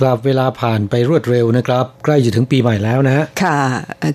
[0.00, 3.58] ครับเวลาผ่านไปรวดเร็วนะครับ ใกล้จะถึงปีใหม่แล้วนะค่ะ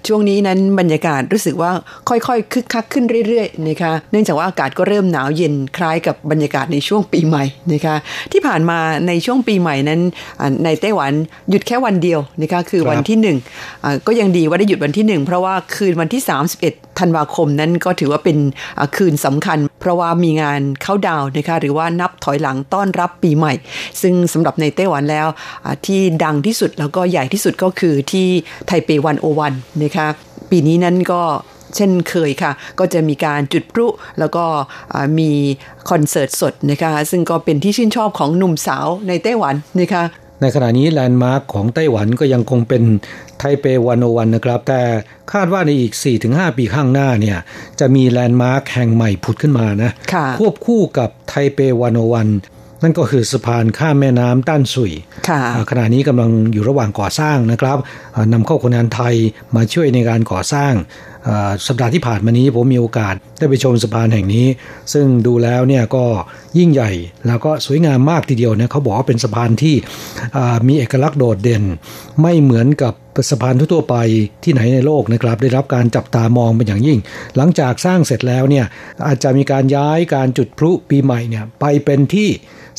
[0.08, 1.72] ช่วงนี้นั้นบรรยากาศรู้สึกว่า
[2.09, 7.95] ค่อยๆคึกคักขึ้นเรื่อยๆนะคะเนื่องจากว่าอากาศก็เริ่มหนาวเย็นคล้ายกับบรรยากาศในช่วงปีใหม่นะคะ
[8.31, 10.02] ที่ผ่านมาในช่วงปีใหม่นั้น
[10.63, 11.11] ในไต้หวัน
[11.50, 13.38] หยุดแค่วันเดียวนะคะคือวันที่หนึ่ง
[14.08, 18.38] ก็ยังดีว่าได้หยุดวันที่หนึ่งเพราะว่าคืนวันที่ 31 ธันวาคมนั้นก็ถือว่าเป็น
[18.95, 23.53] คืนสำคัญ เพราะว่ามีงานเข้าดาวนะคะหรือว่านับถอยหลังต้อนรับปีใหม่
[24.01, 25.27] ซึ่งสำหรับในไต้หวันแล้ว
[25.85, 28.27] ที่ดังที่สุดแล้วก็ใหญ่ที่สุดก็คือที่
[28.67, 30.07] ไทเป One O One นะคะ
[30.49, 31.21] ปีนี้นั้นก็
[31.75, 33.88] เช่นเคยค่ะ ก็จะมีการจุดพลุ
[34.19, 34.43] แล้วก็
[35.19, 35.31] มี
[35.89, 40.03] คอนเสิร์ตสดนะคะ ซึ่งก็เป็นที่ชื่นชอบของหนุ่มสาวในไต้หวันนะคะ
[40.41, 42.83] ในขณะนี้แลนด์มาร์คของไต้หวันก็ยังคงเป็น
[43.38, 44.81] ไทเป One O One นะครับ แต่
[45.33, 45.94] คาดว่าในอีก
[46.25, 47.38] 4-5 ปีข้างหน้าเนี่ย
[47.80, 52.28] จะมีแลนด์มาร์คแห่งใหม่ผุดขึ้นมานะค่ะควบคู่กับไทเป One O One
[52.85, 54.94] นั่นก็คือสะพานข้ามแม่น้ำต้านสุย
[55.29, 57.78] ค่ะอ่าขณะนี้กำลังอยู่ระหว่างก่อสร้างนะครับ
[58.16, 59.16] อ่านำเข้าคนงานไทย
[59.56, 60.73] มาช่วยในการก่อสร้าง
[61.28, 64.45] อ่าสัปดาห์ที่ผ่านมานี้ผมมีโอกาสได้ไปชมสะพานแห่งนี้
[64.94, 66.06] ซึ่งดูแล้วเนี่ยก็
[66.57, 66.91] ยิ่งใหญ่
[67.28, 69.75] แล้วก็สวยงามมากทีเดียวนะเขาบอกว่าเป็นสะพานที่
[70.38, 71.63] อ่ามีเอกลักษณ์โดดเด่น
[72.22, 72.94] ไม่เหมือนกับ
[73.29, 73.95] สะพานทั่วๆไป
[74.44, 77.00] ที่ไหนในโลกนะครับ ได้รับการจับตามองเป็นอย่างยิ่ง
[77.38, 78.66] หลังจากสร้างเสร็จแล้วเนี่ย
[79.07, 82.29] อาจจะมีการย้ายการจุดพลุปีใหม่เนี่ยไปเป็นที่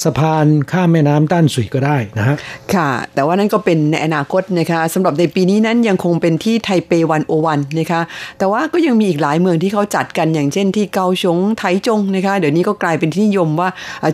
[0.04, 2.36] สะพานข้ามแม่น้ำต้านสุยก็ได้นะฮะ
[2.74, 8.00] ค่ะ แต่ว่านั่นก็เป็นในอนาคตนะคะสำหรับในปีนี้นั้นยังคงเป็นที่ไทเปวันโอวันนะคะ
[8.38, 13.68] แต่ว่าก็ยังมีอีกหลายเมืองที่เขาจัดกันอย่างเช่นที่เกาสงไทจงนะคะเดี๋ยวนี้ก็กลายเป็นที่นิยมว่า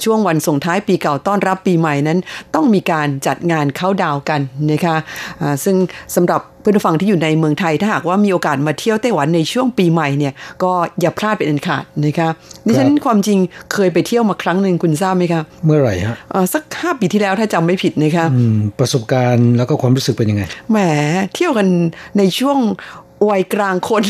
[0.04, 2.18] ช่วงวันส่งท้ายปีเก่าต้อนรับปีใหม่นั้น
[2.54, 4.40] ต้องมีการจัดงานเข้าดาวกัน
[4.72, 4.96] นะคะ
[5.64, 5.76] ซึ่ง
[6.14, 12.28] สำหรับ เพื่อนผู้ฟังที่อยู่ในเมืองไทยถ้าหากว่ามีโอกาสมาเที่ยวไต้หวันในช่วงปีใหม่เนี่ยก็อย่าพลาดเป็นอันขาดนะคะ
[12.66, 13.38] ดิฉันความจริง
[13.72, 20.78] เคยไปเที่ยวมาครั้งหนึ่งคุณทราบไหมคะ เมื่อไหร่ฮะเอ่อสักห้าปีที่แล้วถ้าจำไม่ผิดนะคะอืมประสบการณ์แล้วก็ความรู้สึกเป็นยังไงแหม
[21.34, 21.66] เที่ยวกัน
[22.18, 22.58] ในช่วง
[23.30, 24.02] วัยกลางคน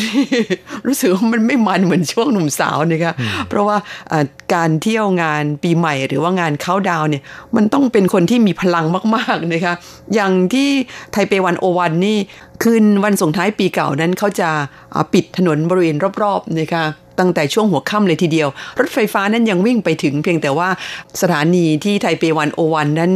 [0.87, 3.13] รู้สึกว่ามันไม่มันเหมือนช่วงหนุ่มสาวนะคะ
[3.49, 3.77] เพราะว่า
[4.13, 4.25] อ่า
[4.55, 7.23] การเที่ยวงานปีใหม่หรือว่างานเข้าดาวน์เนี่ย
[7.57, 8.85] มันต้องเป็นคนที่มีพลัง
[9.17, 9.75] มากๆนะคะ
[10.15, 10.69] อย่างที่
[11.13, 12.19] ไทเปวันโอวันนี่
[12.63, 14.49] คืนวันส่งท้ายปีเก่านั้นเขาจะ
[14.95, 16.85] อ่าปิดถนนบริเวณรอบๆนะคะ
[17.19, 18.49] ตั้งแต่ช่วงหัวค่ำเลยทีเดียว
[18.81, 20.69] รถไฟฟ้านั้นยังวิ่งไปถึงเพียงแต่ว่า
[21.23, 23.13] สถานีที่ไทเปวันโอวันนั้น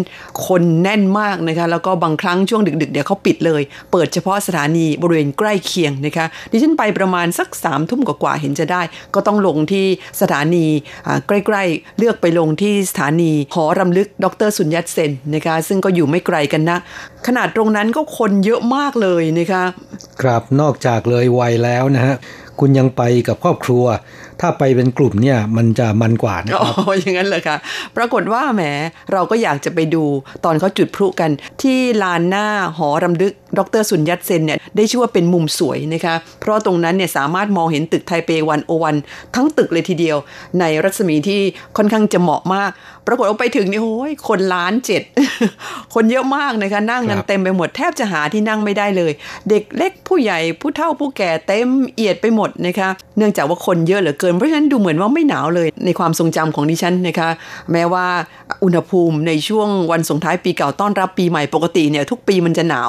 [0.47, 3.63] คนแน่นมากนะคะ แล้วก็บางครั้งช่วงดึกๆเดี๋ยวเขาปิดเลย
[3.93, 8.83] เปิดเฉพาะสถานีบริเวณใกล้เคียงนะคะดิฉันไปประมาณสักสามทุ่มกว่าๆเห็นจะได้
[9.15, 9.87] ก็ต้องลงที่
[10.21, 10.67] สถานี
[11.27, 16.79] ใกล้ๆ เลือกไปลงที่สถานีหอรำลึกดรสุญญัตเซนนะคะซึ่งก็อยู่ไม่ไกลกันนะ
[17.27, 19.65] ขนาดตรงนั้นก็คนเยอะมากเลยนะคะ
[20.23, 22.17] ครับนอกจากเลยวัยแล้วนะฮะ
[22.61, 23.85] คุณยังไปกับครอบครัว
[24.41, 27.57] ถ้าไปเป็นกลุ่มเนี่ยมันจะมันกว่านะครับออย่างนั้นเลยค่ะ
[27.97, 28.63] ปรากฏว่าแหม
[29.13, 30.05] เราก็อยากจะไปดู
[30.45, 31.31] ตอนเขาจุดพลุกัน
[31.63, 32.47] ที่ลานหน้า
[32.79, 38.97] หอรำลึก ดรสุญญัตเซนเนี่ยได้ชื่อว่าเป็นมุมสวยนะคะ เพราะตรงนั้นเนี่ยสามารถมองเห็นตึกไทเปวันโอวัน
[39.35, 40.17] ทั้งตึกเลยทีเดียว
[40.61, 41.41] ในรัศมีที่
[41.77, 42.71] ค่อนข้างจะเหมาะมาก
[43.07, 45.03] ปรากฏว่าไปถึงนี่โอ้ยคนล้านเจ็ด
[45.95, 49.13] คนเยอะมากนะคะนั่งกันครับเต็มไปหมดแทบจะหาที่นั่งไม่ได้เลย
[49.49, 52.89] เด็กเล็กผู้ใหญ่ผู้เฒ่าผู้แก่เต็มเอียดไปหมดนะคะ
[53.19, 57.29] เนื่องจากว่าคนเยอะเหลือเกินเพราะฉะนั้นดูเหมือนว่าไม่หนาวเลยในความทรงจำของดิฉันนะคะ
[57.73, 58.07] แม้ว่า
[58.65, 62.89] อุณหภูมิในช่วงวันส่งท้ายปีเก่าต้อนรับปีใหม่ปกติเนี่ยทุกปีมันจะหนาว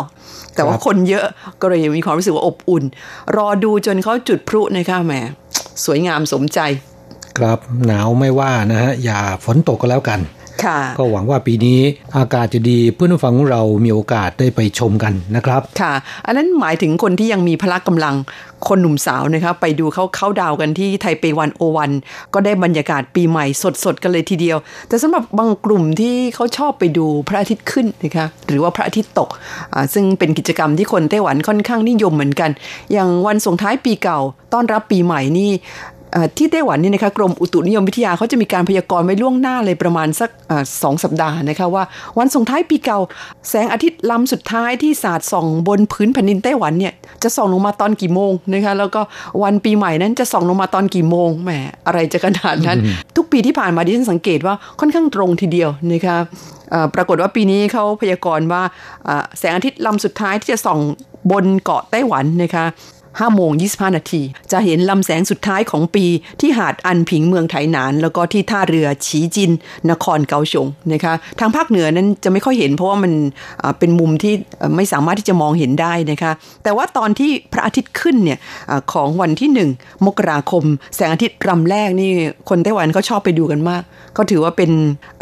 [0.55, 1.25] แต่ว่าครับคนเยอะ
[1.61, 2.83] ก็เลยมีความรู้สึกว่าอบอุ่น
[3.37, 5.13] รอดูจนเขาจุดพลุนะคะแหม
[5.85, 6.59] สวยงามสมใจ
[7.37, 7.57] ครับ
[7.87, 10.21] หนาวไม่ว่านะฮะอย่าฝนตกก็แล้วกัน
[10.65, 11.79] ค่ะก็หวังว่าปีนี้
[12.17, 15.93] อากาศจะดีเพื่อนผู้ฟังของเรามีโอกาสได้ไปชมกันนะครับ ค่ะ
[16.25, 18.15] อันนั้นหมายถึงคนที่ยังมีพละกำลัง
[18.67, 21.91] คนหนุ่มสาวนะคะไปดูเขาเข้าดาวกันที่ไทเปวันโอวัน
[22.33, 23.45] ก็ได้บรรยากาศปีใหม่
[23.83, 24.57] สดๆกันเลยทีเดียว
[24.87, 29.29] แต่สำหรับบางกลุ่มที่เขาชอบไปดูพระอาทิตย์ขึ้นนะคะหรือว่าพระอาทิตย์ตก
[29.93, 32.49] ซึ่งเป็นกิจกรรมที่คนไต้หวันค่อนข้างนิยมเหมือนกัน
[32.91, 34.19] อย่างวันส่งท้ายปีเก่า
[34.53, 35.51] ต้อนรับปีใหม่นี่
[36.37, 40.29] ที่ไต้หวันนี่นะคะกรมอุตุนิยมวิทยาเขาจะมีการพยากรณ์ไว้ล่วงหน้าเลยประมาณสัก
[40.83, 41.83] สองสัปดาห์นะคะว่า
[42.17, 42.99] วันส่งท้ายปีเก่า
[43.49, 46.93] แสงอาทิตย์ลำสุดท้ายที่สาดส่องบนพื้นแผ่นดินไต้หวันเนี่ย
[47.23, 49.01] จะส่องลงมาตอนกี่โมงนะคะแล้วก็
[49.43, 51.51] วันปีใหม่นั้นจะส่องลงมาตอนกี่โมงแหม
[51.85, 52.77] อะไรจะขนาดนั้น
[53.15, 56.17] ทุกปีที่ผ่านมาดิฉันสังเกตว่าค่อนข้างตรงทีเดียวนะคะ
[56.95, 58.61] ปรากฏว่าปีนี้เขาพยากรณ์ว่า
[59.39, 60.79] แสงอาทิตย์ลำสุดท้ายที่จะส่อง
[61.31, 62.65] บนเกาะไต้หวันนะคะ
[63.19, 64.21] 5โมง25 นาที
[64.51, 66.05] จะเห็นลำแสงสุดท้ายของปี
[66.41, 69.51] ที่หาดอันผิงเมืองไถหนาน แล้วก็ที่ท่าเรือฉีจิน
[69.91, 73.13] นครเกาฉงนะคะทางภาคเหนือนั้นจะไม่ค่อยเห็นเพราะว่ามัน
[73.79, 74.33] เป็นมุมที่
[74.75, 76.31] ไม่สามารถที่จะมองเห็นได้นะคะ
[76.63, 78.39] แต่ว่าตอนที่พระอาทิตย์ขึ้นเนี่ย
[78.93, 79.49] ของวันที่
[79.81, 80.63] 1 มกราคม
[80.95, 82.11] แสงอาทิตย์รำแรกนี่
[82.49, 83.83] คนไต้หวันก็ชอบไปดูกันมาก
[84.17, 84.71] ก็ถือว่าเป็น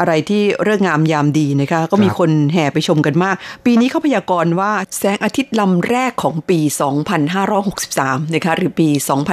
[0.00, 8.88] อะไรที่เรื่องงามยามดีนะคะก็มีคนแห่ไปชมกันมาก ปีนี้เขาพยากรณ์ว่าแสงอาทิตย์ลำแรกของปี 2560 2013นะคะหรือปี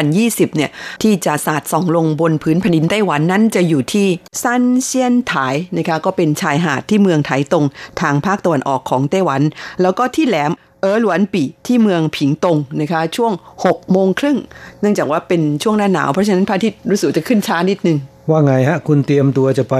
[0.05, 0.69] 2020 เนี่ย
[1.03, 4.07] ที่จะสาดส่องลงบนพื้นแผ่นดินไต้หวันนั้นจะอยู่ที่
[4.43, 5.33] ซันเซียนไถ
[5.77, 7.65] นะคะก็เป็นชายหาดที่เมืองไถตง
[8.01, 9.41] ทางภาคตะวันออกของไต้หวัน
[9.81, 10.51] แล้วก็ที่แหลม
[10.81, 13.31] เออหลวนปีที่เมืองผิงตงนะคะ ช่วง
[13.63, 14.37] 6โมงครึ่ง
[14.81, 17.97] เนื่องจากว่าเป็นช่วงหน้าหนาว เพราะฉะนั้นพระอาทิตย์รู้สึกจะขึ้นช้านิดนึง
[18.29, 19.75] ว่าไงฮะ คุณเตรียมตัวจะไป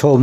[0.00, 0.20] ชม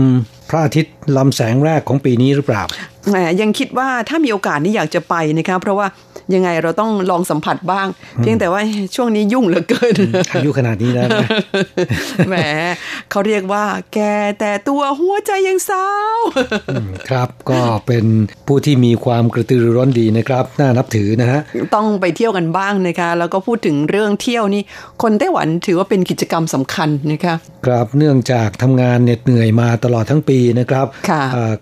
[0.50, 2.64] พระอาทิตย์ลำแสงแรกของปีนี้หรือเปล่า
[3.10, 5.88] แหมยังคิดว่าถ้ามีโอกาสนี่อยากจะไปนะคะ เพราะว่า
[6.36, 7.88] ยังไงเราต้องลองสัมผัสบ้าง
[8.18, 8.62] เพียงแต่ว่า
[8.96, 9.96] ช่วงนี้ยุ่งเหลือเกิน
[10.34, 11.28] อายุขนาดนี้แล้วนะ
[12.28, 12.36] แหม
[13.12, 14.00] เขาเรียกว่า แก
[14.40, 15.86] แต่ตัวหัวใจยังสา
[16.16, 16.18] ว
[17.10, 18.06] ครับก็เป็น
[18.48, 21.40] ผู้ที่มีความกระตือรือร้นดีนะครับน่านับถือนะฮะ
[21.76, 24.64] ต้องไปเที่ยวกันบ้างนะคะ แล้วก็พูดถึงเรื่องเที่ยวนี่
[25.02, 27.36] คนไต้หวันถือว่าเป็นกิจกรรมสำคัญนะคะ
[27.66, 30.88] ครับเนื่องจากทำงานเหน็ดเหนื่อยมาตลอดทั้งปีนะครับ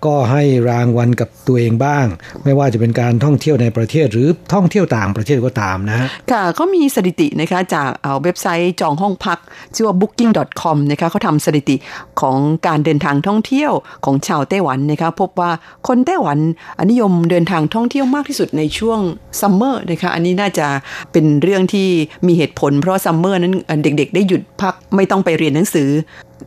[0.06, 2.06] ก็ให้รางวัลกับตัวเองบ้าง
[2.44, 9.40] ไม่ว่าจะเป็นการท่องเที่ยวในประเทศหรือท่องเที่ยวต่างประเทศก็ตามนะค่ะเขามีสถิตินะคะจากเอาเว็บไซต์จองห้องพัก
[9.76, 11.76] ชื่อว่า booking.com นะคะเขาทำสถิติ
[12.22, 13.72] ของการเดินทางท่องเที่ยว
[14.06, 15.52] ของชาวไต้หวันนะคะพบว่า
[15.88, 16.38] คนไต้หวัน
[16.92, 19.00] นิยมเดินทางท่องเที่ยวมากที่สุดในช่วง
[19.42, 20.68] summer นะคะอันนี้น่าจะ
[21.12, 21.88] เป็นเรื่องที่
[22.28, 23.54] มีเหตุผล เพราะ summer นั้น
[23.84, 25.90] เด็กๆ ได้หยุดพักไม่ต้องไปเรียนหนังสือ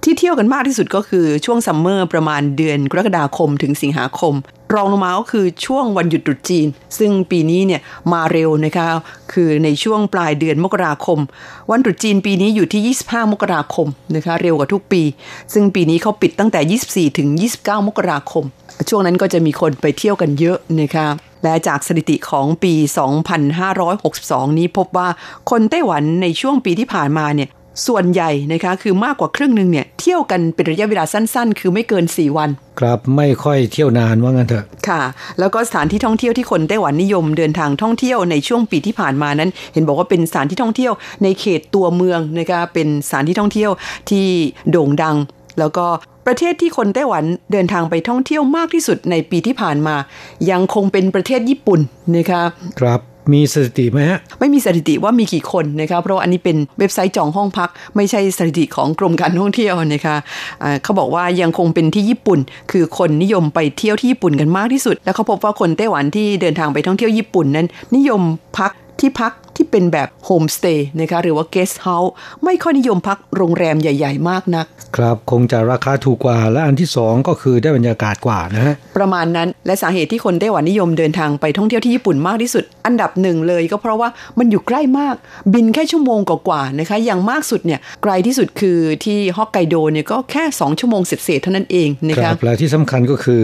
[0.05, 4.35] ที่เที่ยวกันมากที่สุดก็คือช่วง summer ประมาณเดือนกรกฎาคมถึงสิงหาคม
[4.75, 6.67] รองลงมาก็คือช่วงวันหยุดตรุษจีน
[6.99, 7.81] ซึ่งปีนี้เนี่ย
[8.13, 8.89] มาเร็วนะคะ
[9.33, 11.19] คือในช่วงปลายเดือนมกราคม
[11.71, 15.03] วันตรุษจีนปีนี้อยู่ที่ 25 มกราคมนะคะเร็วกว่าทุกปี
[15.53, 17.29] ซึ่งปีนี้เขาปิดตั้งแต่ 24 ถึง
[17.59, 18.45] 29 มกราคม
[18.89, 21.07] ช่วงนั้นก็จะมีคนไปเที่ยวกันเยอะนะคะ
[21.45, 22.75] และจากสถิติของปี
[23.67, 25.09] 2562 นี้พบว่า
[25.51, 27.49] คนไต้หวันในช่วงปีที่ผ่านมาเนี่ย
[27.87, 35.03] ส่วนใหญ่นะคะคือมากกว่าครึ่งหนึ่งเนี่ยเที่ยวกันเป็นระยะเวลาสั้นๆ คือไม่เกิน 4 วัน ครับไม่ค่อยเที่ยวนานว่างั้นเถอะค่ะ
[35.39, 40.93] แล้วก็สถานที่ท่องเที่ยวที่คนไต้หวันนิยมเดินทางท่องเที่ยวในช่วงปีที่ผ่านมานั้น เห็นบอกว่าเป็นสถานที่ท่องเที่ยว
[41.23, 43.71] ในเขตตัวเมืองนะคะเป็นสถานที่ท่องเที่ยว
[44.11, 44.27] ที่
[44.71, 45.17] โด่งดัง
[45.59, 45.87] แล้วก็
[46.27, 49.97] ประเทศที่คนไต้หวันเดินทางไปท่องเที่ยวมากที่สุดในปีที่ผ่านมา
[50.51, 51.81] ยังคงเป็นประเทศญี่ปุ่น
[52.17, 52.43] นะคะ
[52.81, 53.01] ครับ
[53.33, 62.39] มีสถิติไหมฮะ ไม่มีสถิติว่ามีกี่คนนะคะเพราะอันนี้เป็นเว็บไซต์จองห้องพัก ไม่ใช่สถิติของกรมการท่องเที่ยวนะคะเขาบอกว่ายังคงเป็นที่ญี่ปุ่น
[62.71, 68.21] คือคนนิยมไปเที่ยวที่ญี่ปุ่นกันมากที่สุด แล้วเขาพบว่าคนไต้หวันที่เดินทางไปท่องเที่ยวญี่ปุ่นนั้น นิยม
[68.59, 72.13] พัก ที่พักที่เป็นแบบโฮมสเตย์นะคะหรือว่าเกสต์เฮาส์
[72.45, 74.67] ไม่ค่อยนิยมพักโรงแรมใหญ่ ๆ มากนัก
[74.97, 85.15] ครับคงจะราคาถูกกว่า และอันที่สองก็คือได้บรรยากาศกว่านะฮะประมาณนั้นและสาเหตุที่คนไต้หวันนิยมเดินทางไปท่องเที่ยวที่ญี่ปุ่นมากที่สุด อันดับหนึ่งเลยก็เพราะว่ามันอยู่ใกล้มาก
[85.55, 93.43] บินแค่ชั่วโมงกว่าๆนะคะอย่างมากสุดเนี่ยไกลที่สุดคือที่ฮอกไกโดเนี่ยก็แค่ 2 ชั่วโมงเศษเท่านั้นเองนะคะและที่สำคัญก็คือ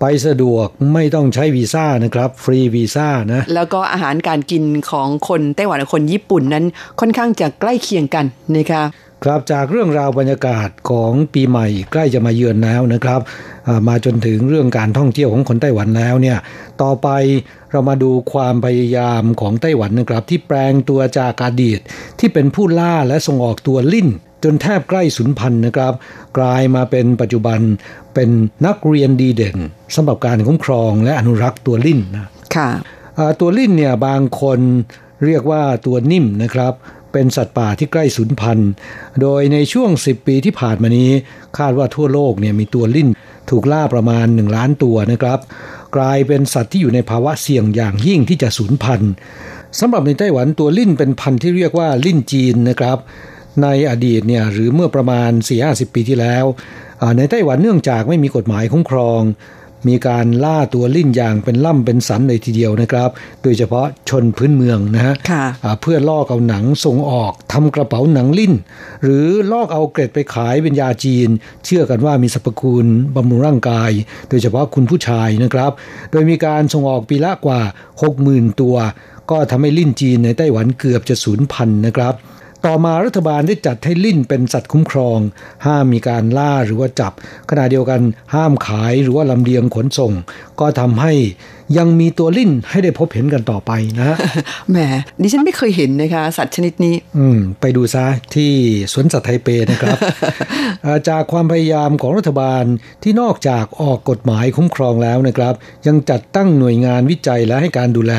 [0.00, 6.64] ไปสะดวกไม่ต้องใช้วีซ่านะครับ ฟรีวีซ่านะ แล้วก็อาหารการกินของคนไต้หวันกับคนญี่ปุ่นนั้น
[7.00, 8.24] ค่อนข้างจะใกล้เคียงกัน
[8.56, 8.82] นะคะ
[9.24, 13.20] ครับจากเรื่องราวบรรยากาศของปีใหม่ใกล้จะมาเยือนแล้วนะครับ
[13.88, 16.38] มาจนถึงเรื่องการท่องเที่ยวของคนไต้หวันแล้วเนี่ย
[16.82, 17.08] ต่อไป
[17.70, 21.80] เรามาดูความพยายามของไต้หวันนะครับ ที่แปลงตัวจากอดีต
[22.18, 24.08] ที่เป็นผู้ล่าและส่งออกตัวลิ่น
[24.44, 25.92] จนแทบใกล้สูญพันธุ์นะครับ
[26.38, 27.60] กลายมาเป็นปัจจุบัน
[28.14, 28.30] เป็น
[28.66, 29.56] นักเรียนดีเด่น
[29.94, 32.26] สำหรับการคุ้มครองและอนุรักษ์ตัวลิ่นนะ
[32.56, 32.70] ค่ะ
[33.40, 34.60] ตัวลิ่นเนี่ยบางคน
[35.24, 36.72] เรียกว่าตัวนิ่มนะครับ
[37.12, 38.70] เป็นสัตว์ป่าที่ใกล้สูญพันธุ์
[39.20, 41.10] โดยในช่วง 10 ปีที่ผ่านมานี้
[41.58, 43.08] คาดว่าทั่วโลกเนี่ยมีตัวลิ่น
[43.50, 45.38] ถูกล่าประมาณ 1 ล้านตัวนะครับ
[45.96, 49.12] กลายเป็นสัตว์ที่อยู่ในภาวะเสี่ยงอย่างยิ่งที่จะสูญพันธุ์
[49.80, 52.98] สำหรับในไต้หวันตัวลิ่นเป็นพันธุ์ที่เรียกว่าลิ่นจีนนะครับ
[53.62, 55.30] ในอดีตเนี่ยหรือเมื่อประมาณ
[55.62, 56.44] 4-50 ปีที่แล้ว
[57.16, 59.22] ในไต้หวันเนื่องจากไม่มีกฎหมายคุ้มครอง
[59.88, 63.10] มีการล่าตัวลิ่นอย่างเป็นล่ำเป็นสันเลยทีเดียวนะครับ
[63.42, 65.14] โดยเฉพาะชนพื้นเมืองนะฮะ
[65.80, 68.52] เพื่อลอกเอาหนังส่งออกทำกระเป๋าหนังลิ่น
[69.04, 71.28] หรือลอกเอาเกร็ดไปขายเป็นยาจีน
[71.64, 72.86] เชื่อกันว่ามีสรรพคุณ
[73.16, 73.90] บำรุงร่างกาย
[74.28, 75.72] โดยเฉพาะคุณผู้ชายนะครับ
[76.10, 77.60] โดยมีการส่งออกปีละกว่า
[78.10, 78.76] 60,000 ตัว
[79.30, 82.14] ก็ทำให้ลิ่นจีนในไต้หวันเกือบจะสูญพันธุ์นะครับ
[82.70, 85.18] ต่อมารัฐบาลได้จัดให้ลิ้นเป็นสัตว์คุ้มครอง
[85.66, 87.12] ห้ามมีการล่าหรือว่าจับ
[87.50, 88.00] ขณะเดียวกัน
[88.34, 90.12] ห้ามขายหรือว่าลำเลียงขนส่ง
[90.60, 91.12] ก็ทำให้
[91.76, 93.70] ยังมีตัวลิ่นให้ได้พบเห็นกันต่อไป
[94.00, 94.16] นะ
[94.70, 94.78] แหม
[95.22, 98.52] ดิฉันไม่เคยเห็นนะคะ สัตว์ชนิดนี้ อืม ไปดูซะที่
[98.92, 99.98] สวนสัตว์ไทเปนะครับ
[101.08, 102.64] จากความพยายามของรัฐบาล
[103.02, 105.54] ที่นอกจากออกกฎหมายคุ้มครองแล้วนะครับ
[105.86, 108.14] ยังจัดตั้งหน่วยงานวิจัยและให้การดูแล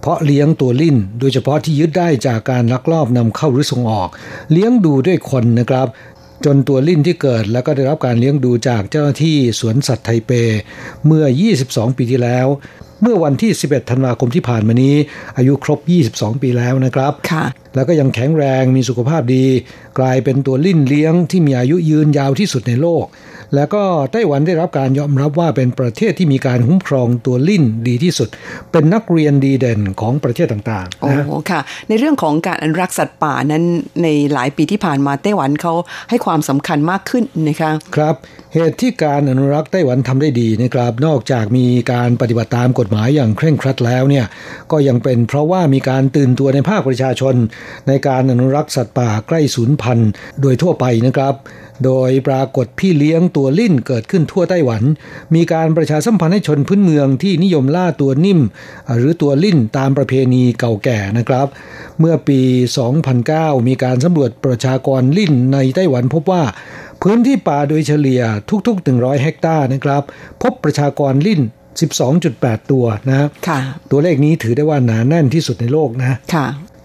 [0.00, 4.08] เพราะเลี้ยงตัวลิ่น โดยเฉพาะที่ยึดได้จากการลักลอบนำเข้าหรือส่งออก
[4.52, 5.88] เลี้ยงดูด้วยคนนะครับ
[6.44, 10.30] จนตัวลิ่นที่เกิดแล้วก็ได้รับการเลี้ยงดูจากเจ้าหน้าที่สวนสัตว์ไทเป
[11.06, 11.24] เมื่อ
[11.60, 12.46] 22 ปีที่แล้ว
[13.02, 14.94] เมื่อวันที่ 11 ธันวาคมที่ผ่านมานี้
[15.36, 15.78] อายุครบ
[16.12, 19.44] 22 ปีแล้วนะครับค่ะแล้วก็ยังแข็งแรงมีสุขภาพดี
[19.98, 23.06] กลายเป็นตัวลิ่นเลี้ยงที่มีอายุยืนยาวที่สุดในโลก
[23.54, 28.28] แล้วก็ไต้หวันได้รับการยอมรับว่าเป็นประเทศที่มีการคุ้มครองตัวลิ่นดีที่สุด
[28.72, 31.10] เป็นนักเรียนดีเด่นของประเทศต่างๆโอ้
[31.50, 33.64] ค่ะ ในเรื่องของการอนุรักษ์สัตว์ป่านั้น
[34.02, 35.74] ในหลายปีที่ผ่านมาไต้หวันเขา
[36.10, 38.14] ให้ความสำคัญมากขึ้นนะคะครับ
[38.54, 44.26] เหตุที่การอนุรักษ์ไต้หวันทำได้ดีนะครับนอกจากมีการปฏิบัติตามกฎหมายอย่างเคร่งครัดแล้วเนี่ย
[44.72, 47.34] ก็ยังเป็นเพราะว่ามีการตื่นตัวในภาคประชาชน
[47.88, 49.87] ในการอนุรักษ์สัตว์ป่าใกล้สูญพันธุ์
[50.40, 51.34] โดยทั่วไปนะครับ
[51.84, 54.82] โดยปรากฏพี่เลี้ยงตัวลิ่นเกิดขึ้นทั่วไต้หวัน
[55.34, 58.40] มีการประชาสัมพันธ์ให้ชนพื้นเมืองที่นิยมล่าตัวนิ่ม
[58.96, 61.46] หรือตัวลิ่นตามประเพณีเก่าแก่นะครับ
[62.00, 62.40] เมื่อปี
[63.04, 66.42] 2009 มีการสำรวจประชากรลิ่นในไต้หวันพบว่า
[67.02, 68.22] พื้นที่ป่าโดยเฉลี่ย
[68.66, 70.02] ทุกๆ 100 เฮกตาร์นะครับ
[70.42, 71.40] พบประชากรลิ่น
[72.04, 73.28] 12.8 ตัวนะ
[73.90, 76.16] ตัวเลขนี้ถือได้ว่าหนาแน่นที่สุดในโลกนะ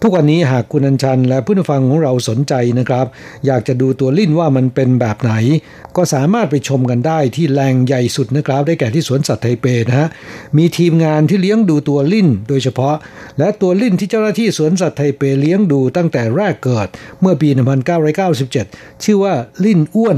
[0.05, 3.05] ทุกวันนี้หากคุณอัญชัน และผู้ฟังของเราสนใจนะครับ
[3.45, 5.33] อยากจะดูตัวลิ่นว่ามันเป็นแบบไหน
[5.95, 10.07] ก็สามารถไปชมกันได้ที่แหล่งใหญ่สุดนะครับ ได้แก่ที่สวนสัตว์ไทเปนะฮะ
[10.57, 12.95] มีทีมงานที่เลี้ยงดูตัวลิ่นโดยเฉพาะ
[13.39, 16.87] และตัวลิ่นที่เจ้าหน้าที่สวนสัตว์ไทเปเลี้ยงดูตั้งแต่แรกเกิด
[17.21, 17.49] เมื่อปี
[18.25, 19.33] 1997 ชื่อว่า
[19.65, 20.17] ลิ่นอ้วน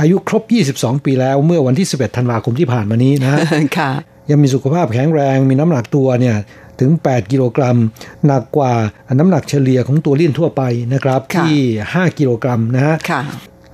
[0.00, 0.42] อายุครบ
[0.74, 3.40] 22 ปีแล้วเมื่อวันที่ 11 ธันวาคมที่ผ่านมานี้นะ
[3.78, 3.92] ค่ะ
[4.30, 6.36] ยังมีสุขภาพแข็งแรง มีน้ำหนักตัวเนี่ย
[6.80, 7.76] ถึง 8 กิโลกรัม
[8.26, 8.72] หนักกว่า
[9.18, 11.56] น้ำหนักเฉลี่ยของตัวเลี่ยนทั่วไปนะครับ ที่
[11.90, 12.96] 5 กิโลกรัมนะฮะ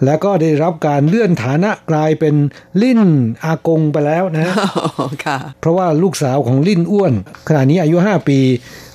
[0.04, 2.34] แล้วก็ได้รับการเลื่อนฐานะกลายเป็น
[2.82, 3.00] ลิ่น
[3.44, 4.54] อากงไปแล้วนะ
[5.60, 7.12] เพราะว่าลูกสาวของลิ่นอ้วน
[7.48, 8.38] ขณะนี้อายุ 5 ปี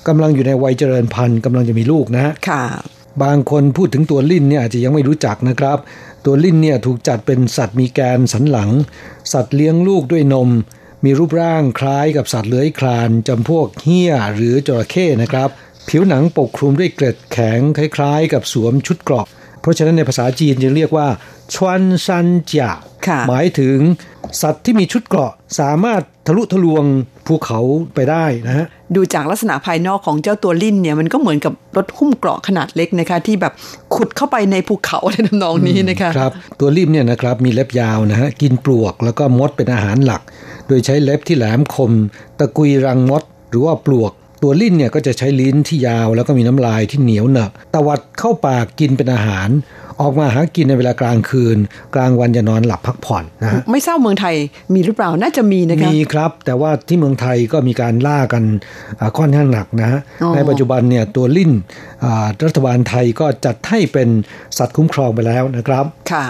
[0.08, 2.64] กำลังอยู่ในวัยเจริญพันธุ์กำลังจะมีลูกนะค่ะ
[3.22, 5.78] บางคนพูดถึงตัวลิ่นเนี่ยอาจจะยังไม่รู้จักนะครับ
[6.24, 8.70] ตัวลิ่นเนี่ยถูกจัดเป็นสัตว์มีแกนสันหลัง
[9.32, 10.48] สัตว์เลี้ยงลูกด้วยนม
[11.04, 15.48] มีรูปร่างคล้ายกับสัตว์เลื้อยคลานจำพวกเหี้ยหรือจระเข้นะครับ
[15.88, 19.26] ผิวหนังปกคลุมด้วยเกล็ดแข็งคล้ายๆ กับสวมชุดเกราะ
[19.60, 21.08] เพราะฉะนั้นในภาษาจีนจึงเรียกว่า
[21.54, 22.70] ชวนซันจา
[23.28, 23.78] หมายถึง
[24.40, 26.84] สัตว์ที่มีชุดเกราะสามารถทะลุทะลวง
[27.26, 27.60] ภูเขา
[27.94, 33.52] ไปได้นะฮะดูจากลักษณะภายนอกของเจ้าตัวลิ่นเนี่ยมันก็เหมือนกับรถหุ้มเกราะขนาดเล็กนะคะที่แบบ
[33.94, 40.22] ขุดเข้าไปในภูเขาในทำนองนี้นะคะครับตัวลิ่นเนี่ยนะครับมีเล็บยาวนะฮะกินปลวกแล้วก็มดเป็นอาหารหลัก
[40.68, 41.92] โดยใช้เล็บที่แหลมคม
[42.38, 49.48] ตะกุยรังมด หรือว่าปลวก ตัวลิ้นเนี่ยก็จะใช้ลิ้นที่ยาวแล้วก็มีน้ำลายที่เหนียวเหนอะตวัดเข้าปากกินเป็นอาหาร
[50.00, 51.56] ออกมาหากินในเวลากลางคืน
[51.94, 54.34] กลางวันจะนอนหลับพักผ่อนนะไม่ทราบเมืองไทย
[54.74, 58.44] มีหรือเปล่าน่าจะมีนะครับมีครับ แต่ว่าที่เมืองไทยก็มีการล่ากัน
[59.18, 60.00] ค่อนข้างหนักนะ
[60.34, 61.52] ในปัจจุบันเนี่ยตัวลิ่น
[62.44, 64.08] รัฐบาลไทยก็จัดให้เป็น
[64.58, 66.26] สัตว์คุ้มครองไปแล้วนะครับค่ะ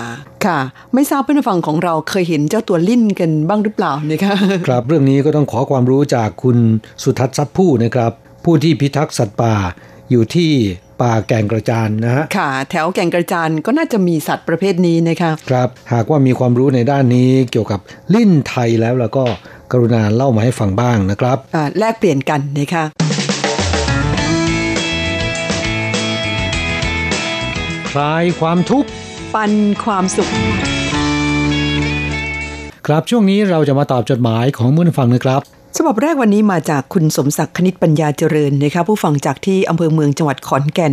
[0.47, 0.59] ค่ะ
[0.95, 4.35] ไม่ทราบเพื่อนฟังของเราเคยเห็นเจ้าตัวลิ่นกันบ้างหรือเปล่านะคะ
[4.67, 6.57] ครับเรื่องนี้ก็ต้องขอความรู้จากคุณ
[7.03, 8.13] สุทัศน์ซับผู้นะครับ
[8.45, 9.55] ผู้ที่พิทักษ์สัตว์ป่า
[10.11, 10.53] อยู่ที่
[11.03, 17.81] ป่าแก่งกระจานนะฮะค่ะ แถวแก่งกระจานก็น่าจะมีสัตว์ประเภทนี้นะคะครับหากว่ามีความรู้ในด้านนี้เกี่ยวกับ
[18.15, 19.25] ลิ้นไทยแล้วแล้วก็
[19.73, 21.39] กรุณาเล่ามาให้ฟังบ้างนะครับ
[21.79, 22.85] แลกเปลี่ยนกันนะคะ
[27.91, 28.89] คลายความทุกข์
[29.35, 29.53] ปัน
[29.85, 30.31] ความสุข
[32.87, 35.43] ครับช่วงนี้เราจะมาตอบจดหมายของมือฟังนะครับ
[35.77, 40.93] ฉบับแรกวันนี้มาจากคุณสมศักดิ์คณิตปัญญาเจริญนะคะผู้ฟังจากที่อำเภอเมืองจังหวัดขอนแก่น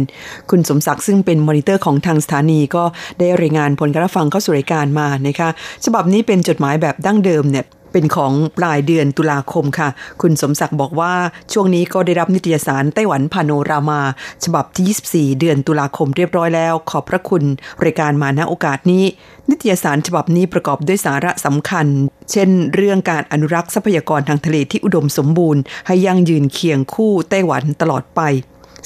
[0.49, 2.83] คุณสมศักดิ์ซึ่งเป็นมอนิเตอร์ของทางสถานีก็
[3.19, 5.49] ได้รายงานผลการฟังเข้าสู่รายการมานะคะ
[5.85, 9.89] ฉบับนี้เป็นจดหมายแบบดั้งเดิมเนี่ย เป็นของปลายเดือนตุลาคมค่ะ
[10.21, 11.13] คุณสมศักดิ์บอกว่า
[11.53, 14.01] ช่วงนี้ก็ได้รับนิตยสารไต้หวันพาโนรามา
[14.43, 17.43] ฉบับที่ 24 เดือนตุลาคมเรียบร้อยแล้ว ขอบพระคุณ
[17.85, 19.03] รายการมาณโอกาสนี้
[19.49, 21.87] นิตยสารฉบับนี้ประกอบด้วยสาระสำคัญ
[22.31, 28.21] เช่น เรื่องการอนุรักษ์ทรัพยากรทางทะเลที่อุดมสมบูรณ์ ให้ยั่งยืนเคียงคู่ไต้หวันตลอดไป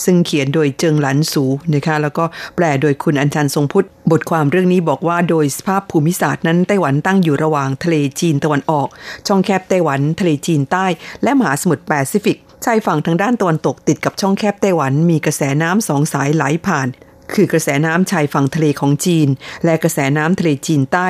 [0.05, 2.23] ซึ่งเขียนโดยเจิงหลันสูนะคะแล้วก็
[2.55, 8.87] แปลโดยคุณอัญชันทรงพุทธ บทความเรื่องนี้บอกว่าโดยสภาพภูมิศาสตร์นั้นไต้หวันตั้งอยู่ระหว่างทะเลจีนตะวันออก
[9.27, 10.85] ช่องแคบไต้หวันทะเลจีนใต้
[11.23, 16.87] และมหาสมุทรแปซิฟิกชายฝั่งทางด้านตะวันตกติดกับช่องแคบไต้หวันมีกระแสน้ำสองสายไหลผ่าน
[17.33, 19.27] คือกระแสน้ำชายฝั่งทะเลของจีน
[19.65, 21.07] และกระแสน้ำทะเลจีนใต้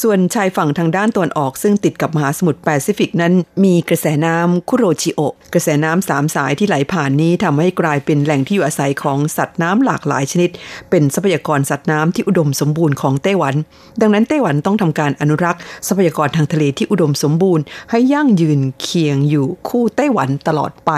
[0.00, 3.32] ส่วนชายฝั่งทางด้านตะวันออกซึ่งติดกับมหาสมุทรแปซิฟิกนั้น
[3.64, 5.20] มีกระแสน้ำคุโรชิโอ
[5.54, 10.50] กระแสน้ำสามสายที่ไหลผ่านนี้ทำให้กลายเป็นแหล่งที่อยู่อาศัยของสัตว์น้ำหลากหลายชนิด
[10.90, 13.54] เป็นทรัพยากรสัตว์น้ำที่อุดมสมบูรณ์ของไต้หวัน
[14.00, 20.92] ดังนั้นไต้หวันต้องทำการอนุรักษ์ทรัพยากรทางทะเลที่อุดมสมบูรณ์ ให้ยั่งยืนเคียงอยู่คู่ไต้หวันตลอดไป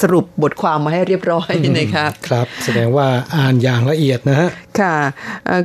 [0.00, 4.48] สรุปบทความมาให้เรียบร้อยนะคะครับ แสดงว่าอ่านอย่างละเอียดนะฮะ
[4.80, 4.94] ค่ะ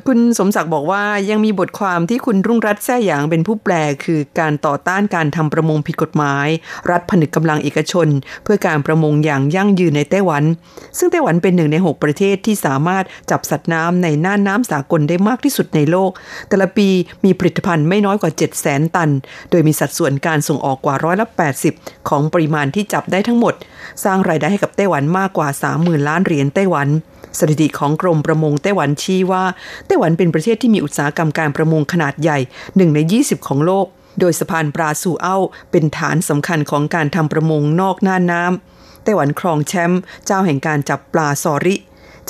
[0.07, 6.47] คุณสมศักดิ์บอกว่ายังมีบทความที่คุณรุ่งรัตน์แท้หยางเป็นผู้แปลคือการต่อต้านการทำประมงผิดกฎหมาย
[6.91, 8.07] รัฐผนึกกำลังเอกชน
[8.43, 10.43] เพื่อการประมงอย่างยั่งยืนในไต้หวัน
[10.97, 16.11] ซึ่งไต้หวันเป็นหนึ่งใน 6 ประเทศที่สามารถจับสัตว์น้ำในน่านน้ำสากลได้มากที่สุดในโลก
[16.49, 16.87] แต่ละปี
[17.25, 19.09] มีผลิตภัณฑ์ไม่น้อยกว่า 7 0 0 0 0 0 ตัน
[19.49, 21.27] โดยมีสัดส่วนการส่งออกกว่าร้อยละ
[21.67, 23.53] 80 ของปริมาณที่จับได้ทั้งหมด
[24.03, 26.87] สร้างรายได้ให้กับไต้หวันมากกว่า 30,000 ล้านเหรียญไต้หวัน
[27.37, 29.43] สถิติของกรมประมงไต้หวันชี้ว่า
[29.87, 32.39] ไต้หวันเป็นประเทศที่มีอุตสาหกรรมการประมงขนาดใหญ่
[32.75, 33.85] หนึ่งใน 20 ของโลก
[34.19, 35.37] โดยสะพานปลาสู่เอ้า
[35.71, 41.75] เป็นฐานสำคัญของการทำประมงนอกน่านน้ำไต้หวันครองแชมป์เจ้าแห่งการจับปลาซอริ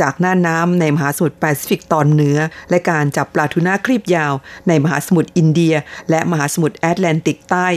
[0.01, 2.37] จากน่านน้ำในมหาสมุทรแปซิฟิกตอนเหนือ
[2.69, 4.33] และการจับปลาทูน่าครีบยาว
[4.67, 5.75] ในมหาสมุทรอินเดีย
[6.09, 7.67] และมหาสมุทรแอตแลนติกใต้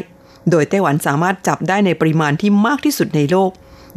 [0.51, 3.51] โดยไต้หวันสามารถจับได้ในปริมาณที่มากที่สุดในโลก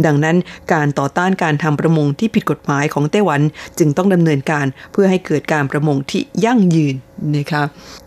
[0.05, 0.37] ดังนั้น
[0.73, 3.41] การต่อต้านการทำประมงที่ผิดกฎหมายของไต้หวัน
[3.79, 6.95] จึงต้องดำเนินการเพื่อให้เกิดการประมงที่ยั่งยืน
[7.37, 7.63] นะคะ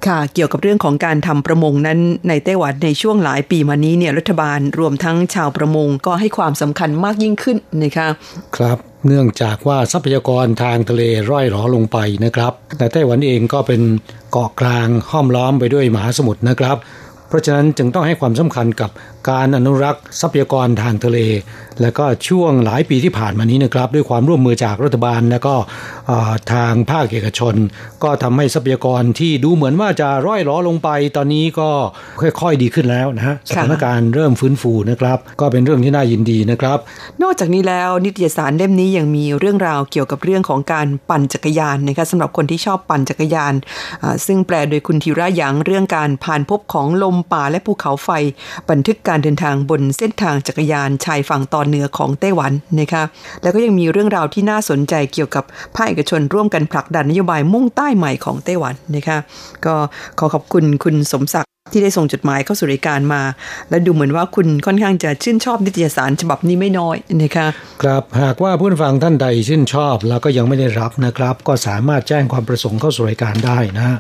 [0.07, 8.09] ค่ะเกี่ยวกับเรื่องของการทำประมงนั้นในไต้หวันในช่วงหลายปีมานี้เนี่ยรัฐบาลรวมทั้งชาวประมงก็ให้ความสำคัญมากยิ่งขึ้นนะคะ
[8.57, 13.83] ครับเนื่องจากว่าทรัพยากรทางทะเลร่อยหรอลงไปนะครับ แต่ไต้หวันเองก็เป็น
[14.33, 16.77] เกาะกลางห้อมล้อมไปด้วยมหาสมุทรนะครับ
[17.29, 18.91] เพราะฉะนั้นจึงต้องให้ความสำคัญกับ
[19.31, 21.19] การอนุรักษ์ทรัพยากรทางทะเล
[21.81, 25.55] และก็ช่วงหลายปีที่ผ่านมานี้นะครับ ด้วยความร่วมมือจากรัฐบาลและก็
[26.53, 27.55] ทางภาคเอกชน
[28.05, 31.71] ก็ทำให้ทรัพยากรที่ดูเหมือนว่าจะร่อยล้อลงไป ตอนนี้ก็
[32.21, 36.79] ค่อยๆดีขึ้นแล้วนะฮะสถานการณ์เริ่มฟื้นฟูนะครับ ก็เป็นเรื่องที่น่ายินดีนะครับ
[37.23, 43.55] นอกจากนี้แล้วนิตยสารเล่มนี้ยังมีเรื่องราวเกี่ยวกับเรื่องของการปั่นจักรยานนะคะสำหรับคนที่ชอบปั่นจักรยาน
[44.27, 48.11] ซึ่งแปลโดยคุณธีระหยางเรื่องการผ่านพบของลมป่าและภูเขาไฟ
[48.71, 53.03] บันทึกการเดินทางบนเส้นทางจักรยานชายฝั่งตอนเหนือของไต้หวันนะคะ
[53.43, 55.45] แล้วก็ยังมีเรื่องราวที่น่าสนใจเกี่ยวกับ
[55.77, 59.19] ภาคเอกชนร่วมกันผลักดันนโยบายมุ่งใต้ใหม่ของไต้หวันนะคะ
[59.65, 59.75] ก็
[60.19, 63.23] ขอขอบคุณคุณสมศักดิ์ที่ได้ส่งจดหมายเข้าสู่รายการมา
[63.71, 67.47] และดูเหมือนว่าคุณค่อนข้างจะชื่นชอบนิตยสารฉบับนี้ไม่น้อยนะคะ
[67.83, 73.97] ครับหากว่าผู้ฟังท่านใดชื่นชอบแล้วก็ยังไม่ได้รับนะครับ ก็สามารถแจ้งความประสงค์เข้าสู่รายการได้นะ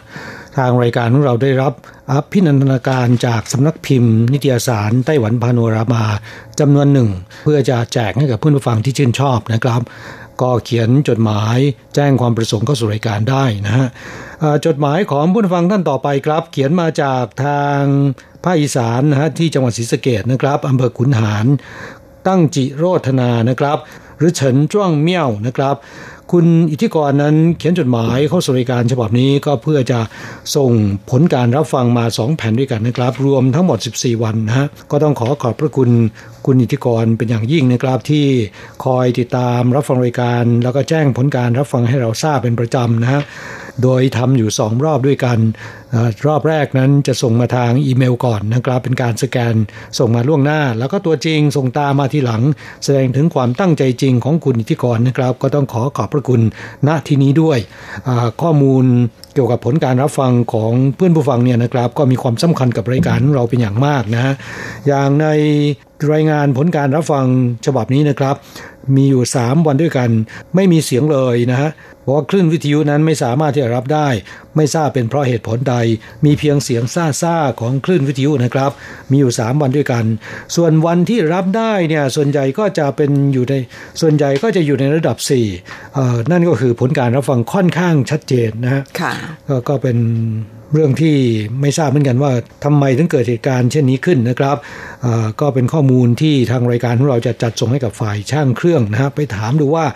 [0.58, 1.72] ทางรายการของเราได้รับ
[2.10, 6.04] อภินันทนาการจากสำนักพิมพ์ นิตยสารไต้หวันพาโนรามา
[6.60, 7.08] จำนวนหนึ่ง
[7.42, 9.80] เพื่อจะแจกให้กับเพื่อนผู้ฟังที่ชื่นชอบนะครับ
[10.40, 11.58] ก็เขียนจดหมาย
[11.94, 13.86] แจ้งความประสงค์เข้าสู่รายการได้นะฮะ
[14.66, 17.80] จดหมายของผู้ฟังท่านต่อไปครับ เขียนมาจากทาง
[18.44, 21.46] ภาคอีสานนะฮะที่จังหวัดศรีสะเกดนะครับอำเภอขุนหาร
[22.28, 23.78] ตั้งจิโรธนานะครับ
[24.18, 25.76] หรือเฉินจ้วงเมี่ยวนะครับ
[26.32, 30.00] คุณอิทธิกรนั้นเขียนจดหมายเข้าสู่รายการฉบับนี้ก็เพื่อจะ
[30.56, 30.70] ส่ง
[31.10, 35.90] ผลการรับฟังมา 2 แผ่นด้วยกันนะครับ รวมทั้งหมด 14 วันนะฮะก็ต้องขอขอบพระคุณ
[36.50, 38.26] คุณอิทธิกรเป็นอย่างยิ่งนะครับที่
[38.84, 43.22] คอยติดตามรับฟังรายการ แล้วก็แจ้งผลการรับฟังให้เราทราบเป็นประจำนะฮะ
[43.82, 45.38] โดยทำอยู่2รอบด้วยกัน
[46.26, 49.54] รอบแรกนั้นจะส่งมาทางอีเมลก่อนนะครับเป็นการสแกน
[49.98, 52.42] ส่งมาล่วงหน้า แล้วก็ตัวจริงส่งตามมาทีหลัง
[52.84, 56.42] แสดงถึงความตั้งใจจริงของคุณอิทธิกรนะครับ ก็ต้องขอขอบพระคุณ
[56.86, 57.58] ณที่นี้ด้วย
[58.42, 58.84] ข้อมูล
[59.38, 64.34] กี่ยวกับผลการรับฟังของเพื่อนผู้ฟังเนี่ยนะครับ ก็มีความสำคัญกับรายการของเราเป็นอย่างมากนะ
[64.86, 65.26] อย่างใน
[66.12, 67.24] รายงานผลการรับฟัง
[67.66, 68.34] ฉบับนี้นะครับ
[68.96, 70.10] มีอยู่ 3 วันด้วยกัน
[70.54, 71.70] ไม่มีเสียงเลยนะฮะ
[72.02, 74.08] เพราะว่าคลื่นวิทยุนั้นไม่สามารถที่จะรับได้
[74.56, 75.76] ไม่ทราบเป็นเพราะเหตุผลใด
[76.24, 76.82] มีเพียงเสียง
[77.22, 78.70] ซ่าๆของคลื่นวิทยุนะครับ
[79.10, 80.04] มีอยู่ 3 วันด้วยกัน
[80.56, 83.54] ส่วนวันที่รับได้เนี่ยส่วนใหญ่ก็จะเป็นอยู่ใน
[84.00, 85.16] ส่วนใหญ่ก็จะอยู่ในระดับ
[85.56, 89.12] 4เอ่อนั่นก็คือผลการรับฟังค่อนข้างชัดเจนนะฮะค่ะ
[89.48, 89.96] ก็ก็เป็น
[90.72, 91.16] เรื่องที่
[91.60, 92.32] ไม่ทราบเหมือนกันว่า
[92.64, 94.56] ทำไมถึงเกิดเหตุการณ์เช่นนี้ขึ้นนะครับ
[95.02, 99.86] เอ่อก็เป็นข้อมูลที่ทางรายการของเราจะจัดส่งให้กับฝ่ายช่างเครื่องนะฮะไปถามดูว่า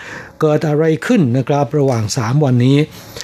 [0.41, 2.79] เกิดอะไรขึ้นนะครับระหว่าง 3 วันนี้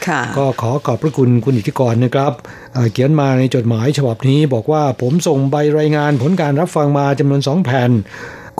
[0.06, 2.32] ค่ะก็ขอขอบพระคุณคุณอิทธิกรนะครับ
[2.74, 7.90] เอ่อเขียนมาในจดหมายฉบับนี้บอกว่าผมส่งใบรายงานผลการรับฟังมาจำนวนสองแผ่น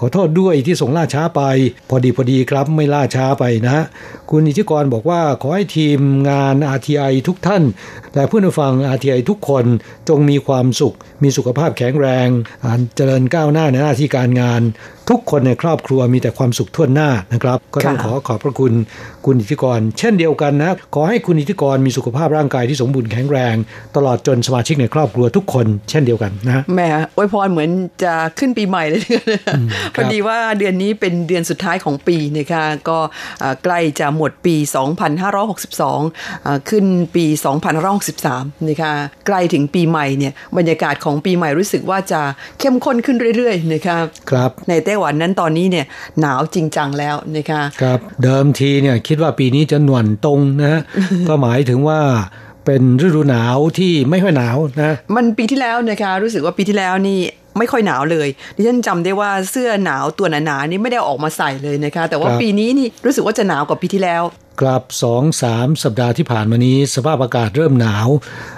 [0.01, 1.43] ขอโทษด้วยที่ส่งล่าช้าไป
[1.89, 3.85] พอดีพอดีครับไม่ล่าช้าไปนะฮะ
[4.31, 7.63] คุณอิทธิกรบอกว่าขอให้ทีมงาน RTI ทุกท่าน
[8.15, 9.65] และเพื่อนผู้ฟัง RTI ทุกคน
[10.09, 12.29] จงมีความสุข มีสุขภาพแข็งแรง
[12.65, 14.63] อ่าเจริญก้าวหน้าในหน้าที่การงาน
[15.11, 18.73] ทุกคนในครอบครัวมีแต่ความสุขทั่วหน้านะครับ ก็ต้องค่ะขอขอบพระคุณ
[19.27, 23.55] คุณอิทธิกร เช่นเดียวกันนะ ขอให้คุณอิทธิกรมีสุขภาพร่างกายที่สมบูรณ์แข็งแรง
[23.97, 27.71] ตลอดจนสมาชิกในครอบครัวทุกคน เช่นเดียวกันนะแหม่อวยพรเหมือน
[28.05, 29.43] จะขึ้นปีใหม่เลยเนี่ย
[29.95, 32.99] พอดีว่าเดือนนี้เป็นเดือนสุดท้ายของปีนะคะก็
[33.41, 34.57] เอ่อใกล้จะหมดปี
[35.31, 37.25] 2562อ่าขึ้นปี
[37.97, 38.93] 2563นะคะ
[39.27, 42.21] ใกล้ถึงปีใหม่เนี่ยบรรยากาศของปีใหม่รู้สึกว่าจะ
[42.59, 43.99] เข้มข้นขึ้นเรื่อยๆนะคะ
[44.31, 45.87] ครับในไต้หวันนั้นตอนนี้เนี่ย
[46.21, 50.81] หนาวจริงจังแล้วนะคะครับเดิมทีเนี่ยคิดว่าปีนี้จะหน่วนตรงนะฮะ
[51.29, 52.01] ก็หมายถึงว่า
[52.67, 57.19] เป็นฤดูหนาวที่ไม่ค่อยหนาวนะ มันปีที่แล้วนะคะ รู้สึกว่าปีที่แล้วนี่
[57.59, 64.23] ไม่ค่อยหนาวเลยดิฉันจำได้ว่าเสื้อหนาวตัวหนาๆนี่ไม่ได้เอาออกมาใส่เลยนะคะ แต่ว่าครับปีนี้นี่รู้สึกว่าจะหนาวกว่าปีที่แล้ว
[64.61, 68.09] กลับสองสามสัปดาห์ที่ผ่านมานี้ สภาพอากาศเริ่มหนาว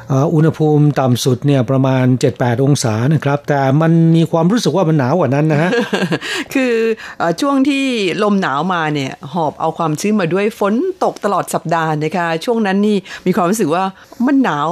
[0.09, 5.71] เอ่ออุณหภูมิต่ำสุดเนี่ยประมาณ 7-8 องศานะครับ แต่มันมีความรู้สึกว่ามันหนาวกว่านั้นนะฮะ
[6.55, 6.75] คือ
[7.19, 7.85] เออช่วงที่
[8.23, 13.85] ลมหนาวมาเนี่ยหอบเอาความชื้นมาด้วยฝนตกตลอดสัปดาห์นะคะ ช่วงนั้นนี่มีความรู้สึกว่า
[14.27, 14.69] มันหนาว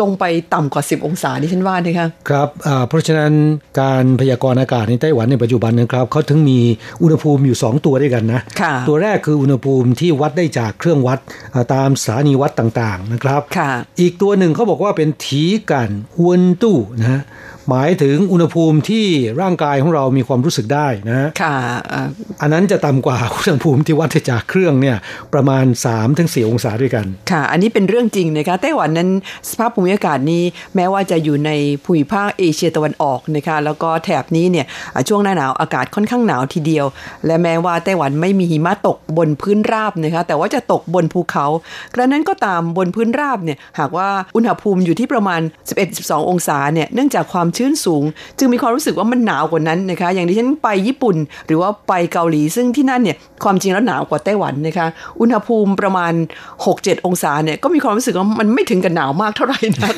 [0.00, 3.32] ลงไปต่ำกว่า 10 องศาดิฉันว่านะคะครับอ่าเพราะฉะนั้น
[3.80, 6.58] การพยากรณ์อากาศในไต้หวันในปัจจุบันนะครับเขาถึงมี
[7.02, 11.18] อุณหภูมิอยู่ 2 ตัวด้วยกันนะค่ะตัวแรกคืออุณหภูมิที่วัดได้จากเครื่องวัด
[11.54, 17.22] อ่าตามสถานีวัดต่างๆนะครับค่ะอีกตัวหนึ่งเขาบอกว่าเป็นถีกันอวนตู้นะฮะ
[17.70, 19.04] หมายถึงอุณหภูมิที่
[19.40, 21.56] ร่างกายของเรามีความรู้สึกได้นะฮะค่ะ
[21.88, 22.08] เอ่อ
[22.42, 24.96] อันนั้นจะต่ำกว่าอุณหภูมิที่วัดได้จากเครื่องเนี่ย
[25.34, 29.10] ประมาณ 3-4ถึง4องศาด้วยกัน ค่ะ อันนี้เป็นเรื่องจริงนะคะไต้หวันนั้น
[29.48, 30.42] สภาพภูมิอากาศนี้
[30.74, 31.50] แม้ว่าจะอยู่ใน
[31.84, 36.86] ภูมิภาคเอเชียตะวันออกนะคะแล้วก็แถบนี้เนี่ยอะช่วงหน้าหนาวอากาศค่อนข้างหนาวทีเดียว
[37.26, 41.46] และแม้ว่าไต้หวันไม่มีหิมะตกบนพื้นราบนะคะแต่ว่าจะตกบนภูเขา
[41.94, 45.40] กระนั้นก็ตามบนพื้นราบเนี่ยหากว่าอุณหภูมิอยู่ที่ประมาณ
[45.84, 48.04] 11-12 องศาเนี่ยเนื่องจากความชื้นสูง
[48.38, 51.16] จึงมีความรู้สึกว่ามันหนาวกว่านั้นนะคะ อย่างที่ฉันไปญี่ปุ่น
[51.46, 54.86] หรือว่าไปเกาหลี ซึ่งที่นั่นเนี่ยความจริงแล้วหนาวกว่าไต้หวันนะคะ
[55.20, 56.12] อุณหภูมิประมาณ
[56.58, 59.94] 6-7 องศาเนี่ยก็มีความรู้สึกว่ามันไม่ถึงกับหนาวมากเท่าไหร่นัก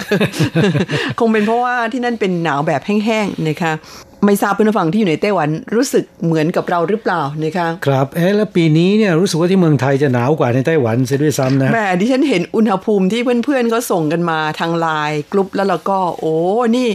[1.18, 3.72] คงเป็นเพราะว่าที่นั่นเป็นหนาวแบบแห้งๆนะคะ
[4.26, 16.34] ไม่ทราบเพื่อนผู้ฟังที่อยู่ในไต้หวันรู้สึกเหมือนกับเราหรือเปล่านะคะครับเอ๊ะแล้วปีนี้เนี่ยรู้สึกว่าที่เมืองไทยจะหนาวกว่าในไต้หวันเสียด้วยซ้ำนะแหม่ดิฉันเห็นอุณหภูมิที่เพื่อนๆเขาส่งกันมาทางไลน์กลุ่มแล้วเราก็ โอ้
[16.76, 16.88] นี่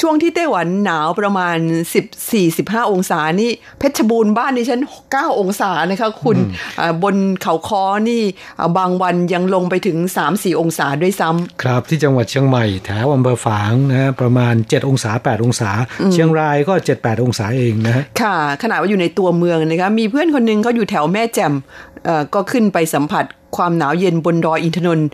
[0.00, 1.58] ช่วงที่ไต้หวันหนาวประมาณ
[2.24, 4.80] 14-15 องศานี่ เพชรบูรณ์บ้านดิฉัน
[5.10, 6.36] 9 องศานะคะคุณ
[6.80, 8.22] อ่าบนเขาคอนี่
[8.58, 9.96] อ่าบางวันยังลงไปถึง
[10.30, 15.70] 3-4 องศาด้วยซ้ำครับที่จังหวัดเชียงใหม่แถวอำเภอฝางนะฮะประมาณ 7 องศา 8 องศา
[16.12, 21.54] เชียงรายก็ 7-8 องศาเองนะฮะค่ะ ขณะว่าอยู่ในตัวเมืองนะคะมีเพื่อนคนหนึงเขาอยู่แถวแม่แจ่ม
[22.04, 23.24] เอ่อก็ขึ้นไปสัมผัส
[23.56, 25.08] ความหนาวเย็นบนดอยอินทนนท์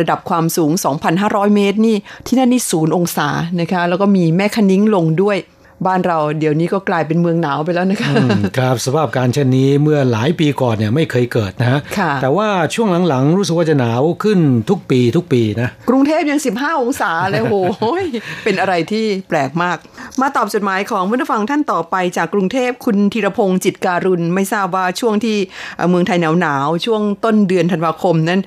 [0.00, 0.70] ระดับความสูง
[1.12, 3.28] 2,500 เมตรนี่ที่นั่นนี่ศูนย์องศา
[3.60, 5.36] นะคะแล้วก็มีแม่คะนิ้งลงด้วย
[5.86, 14.38] บ้านเราเดี๋ยวนี้ก็กลายเป็นเมืองหนาวไปแล้วนะคะอืมครับสภาพการเช่นนี้เมื่อหลายปีก่อนเนี่ยไม่เคยเกิดนะฮะค่ะแต่ว่าช่วงหลังๆ รู้สึกว่าจะหนาวขึ้น
[14.70, 17.56] ทุกปีทุกปีนะ กรุงเทพยัง 15 องศาเลยโห
[18.02, 18.04] ย
[18.44, 19.76] เป็นอะไรที่แปลกมาก
[20.20, 25.36] มาตอบจดหมายของผู้ฟังท่านต่อไปจากกรุงเทพคุณธีรพงศ์จิตการุณ ไม่ทราบว่าช่วงที่
[25.76, 28.40] เอ่อเมืองไทยหนาวๆช่วงต้นเดือนธันวาคมนั้น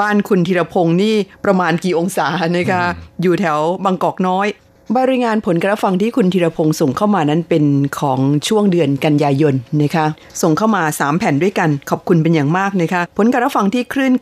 [0.00, 2.82] บ้านคุณธีรพงศ์นี่ประมาณกี่องศานะคะ
[3.22, 7.64] อยู่แถวบางกอกน้อยใบรายงานผลการะฟังที่คุณธีรพงศ์ส่งเข้ามานั้นเป็น
[7.98, 10.06] ของช่วงเดือนกันยายนนะคะ
[10.42, 14.12] ส่งเข้ามา 3 แผ่นด้วยกันขอบคุณเป็นอย่างมากนะคะ ผลการรับฟังที่คลื่น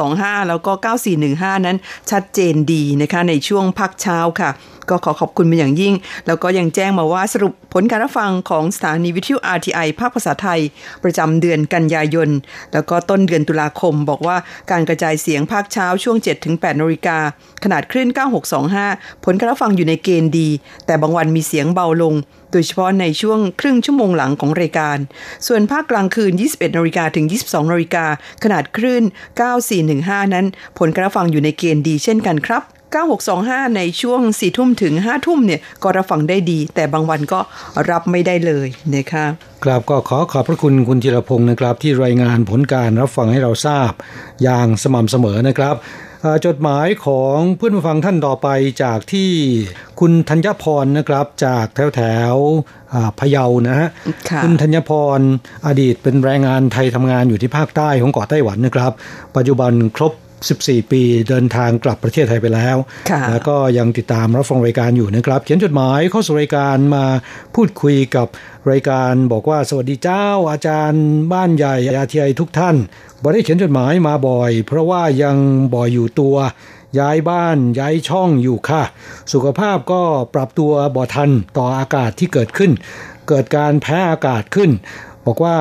[0.00, 0.72] 9625 แล้วก็
[1.18, 1.76] 9415 นั้น
[2.10, 4.50] ชัดเจนดีนะคะในช่วงพักเช้าค่ะ
[4.90, 5.94] ก็ขอขอบคุณเป็นอย่างยิ่ง
[6.26, 10.60] แล้วก็ยังแจ้งมาว่าสรุปผลการรับฟังของสถานีวิทยุ RTI ภาคภาษาไทย
[11.04, 12.30] ประจำเดือนกันยายน
[12.72, 14.36] แล้วก็ต้นเดือนตุลาคม บอกว่า
[14.70, 16.16] การกระจายเสียงภาคเช้าช่วง
[16.48, 17.18] 7-8นาฬิกา
[17.64, 18.08] ขนาดคลื่น
[18.66, 20.48] 9625 ผลการรับฟังอยู่ในเกณฑ์ดี
[20.86, 22.14] แต่บางวันมีเสียงเบาลง
[22.52, 24.98] โดยเฉพาะในช่วงครึ่งชั่วโมงหลังของรายการ
[25.46, 28.06] ส่วนภาคกลางคืน 21นาฬิกาถึง 22นาฬิกา
[28.44, 29.02] ขนาดคลื่น
[29.68, 30.46] 9415 นั้น
[30.78, 37.40] ผลการรับฟังอยู่ในเกณฑ์ดีเช่นกันครับ9625 ในช่วง 4 ทุ่มถึง 5 ทุ่มเนี่ยก็รับฟังได้ดี แต่บางวันก็
[37.90, 39.24] รับไม่ได้เลยนะคะ
[39.64, 43.92] ครับก็ขอขอบพระคุณคุณธีรพงศ์นะครับ ที่รายงานผลการรับฟังให้เราทราบ
[44.42, 45.76] อย่างสม่ำเสมอนะครับ
[46.24, 48.48] อ่าจดหมายของเพื่อนผู้ฟังท่านต่อไป
[48.82, 49.30] จากที่
[50.00, 53.88] คุณธัญพรนะครับจากแถวแถวๆอ่าพะเยานะฮะ
[54.30, 55.20] ค่ะณธัญพร
[55.66, 58.92] อดีตเป็นแรงงานไทยทำงานอยู่ที่ภาคใต้ของเกาะไต้หวันนะครับ
[59.36, 60.12] ปัจจุบันครบ
[60.52, 62.76] 14 ปีเดินทางกลับประเทศไทยไปแล้ว
[63.10, 67.04] ค่ะแล้วก็ยังติดตามรับฟังรายการอยู่นะครับ เขียนจดหมายเข้าสู่รายการมา
[67.54, 68.26] พูดคุยกับ
[68.70, 72.76] รายการบอกว่าสวัสดีเจ้าอาจารย์บ้านใหญ่อาทีไอทุกท่าน
[73.22, 75.36] บ่ได้เขียนจดหมายมาบ่อย เพราะว่ายัง
[75.74, 76.36] บ่อยอยู่ตัว
[76.98, 78.82] ย้ายบ้านย้ายช่องอยู่ค่ะ
[79.32, 80.02] สุขภาพก็
[80.34, 82.70] ปรับตัวบ่ทันต่ออากาศที่เกิดขึ้น
[83.28, 84.70] เกิดการแพ้อากาศขึ้น
[85.26, 85.56] บอกว่า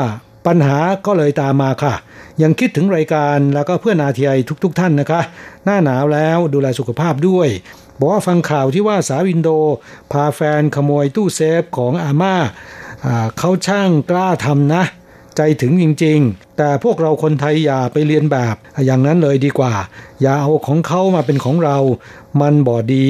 [0.47, 1.93] ปัญหาก็เลยตามมาค่ะ
[2.41, 4.31] ยังคิดถึงรายการแล้วก็เพื่อนอาทีไอ
[4.63, 5.21] ทุกๆทท่านนะคะ
[5.65, 7.49] หน้าหนาวแล้วดูแลสุขภาพด้วย
[7.99, 9.49] บอกว่าฟังข่าวที่ว่าสาวินโด
[10.11, 12.35] พาแฟนขโมยตู้เซฟของอาม่า
[13.37, 14.83] เขาช่างกล้าทำนะ
[15.37, 19.73] ใจถึงจริงๆแต่พวกเราคนไทยอย่าไปเรียนแบบ อย่างนั้นเลยดีกว่า
[20.21, 21.77] อย่าเอาของเขามาเป็นของเรา
[22.41, 23.07] มันบ่ดี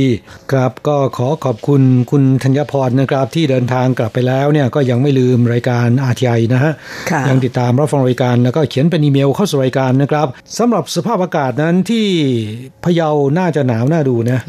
[0.51, 6.73] ครับก็ขอขอบคุณคุณธัญพรนะครับ ที่เดินทางกลับไปแล้วเนี่ยก็ยังไม่ลืมรายการ RTI นะฮะ
[7.11, 10.27] ค่ะยังติดตามรับฟังรายการแล้วก็เขียนเป็นอีเมลเข้าสู่รายการนะครับ
[10.57, 12.05] สำหรับสภาพอากาศนั้นที่
[12.83, 14.39] พะเยาน่าจะหนาวน่าดูนะ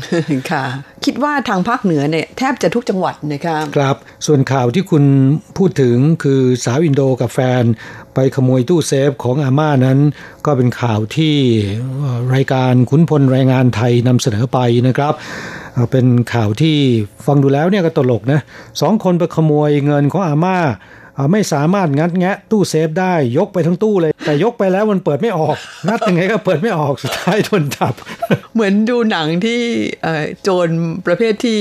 [0.50, 0.64] ค่ะ
[1.04, 5.04] คิดว่าทางภาคเหนือเนี่ยแทบจะทุกจังหวัดนะคะครับ ส่วนข่าวที่คุณ
[5.58, 7.62] พูดถึงคือสาวอินโดกับแฟน
[8.14, 9.98] ไปขโมยตู้เซฟของอาม่านั้น
[10.46, 11.36] ก็เป็นข่าวที่
[12.34, 15.14] รายการขุนพลแรงงานไทยนำเสนอไปนะครับ
[15.90, 16.76] เป็นข่าวที่
[17.26, 18.40] ฟังดูแล้วเนี่ยก็ตลกนะ
[18.80, 20.58] สองคนไปขโมยเงินของอาม่า
[21.32, 25.56] ไม่สามารถงัดแงะตู้เซฟได้ยกไปทั้งตู้เลย แต่ยกไปแล้วมันเปิดไม่ออก
[25.86, 27.94] งัดยังไงก็เปิดไม่ออกสุดท้ายโดนจับ
[28.54, 29.60] เหมือนดูหนังที่
[30.02, 30.68] เอ่อโจร
[31.06, 31.58] ประเภทที่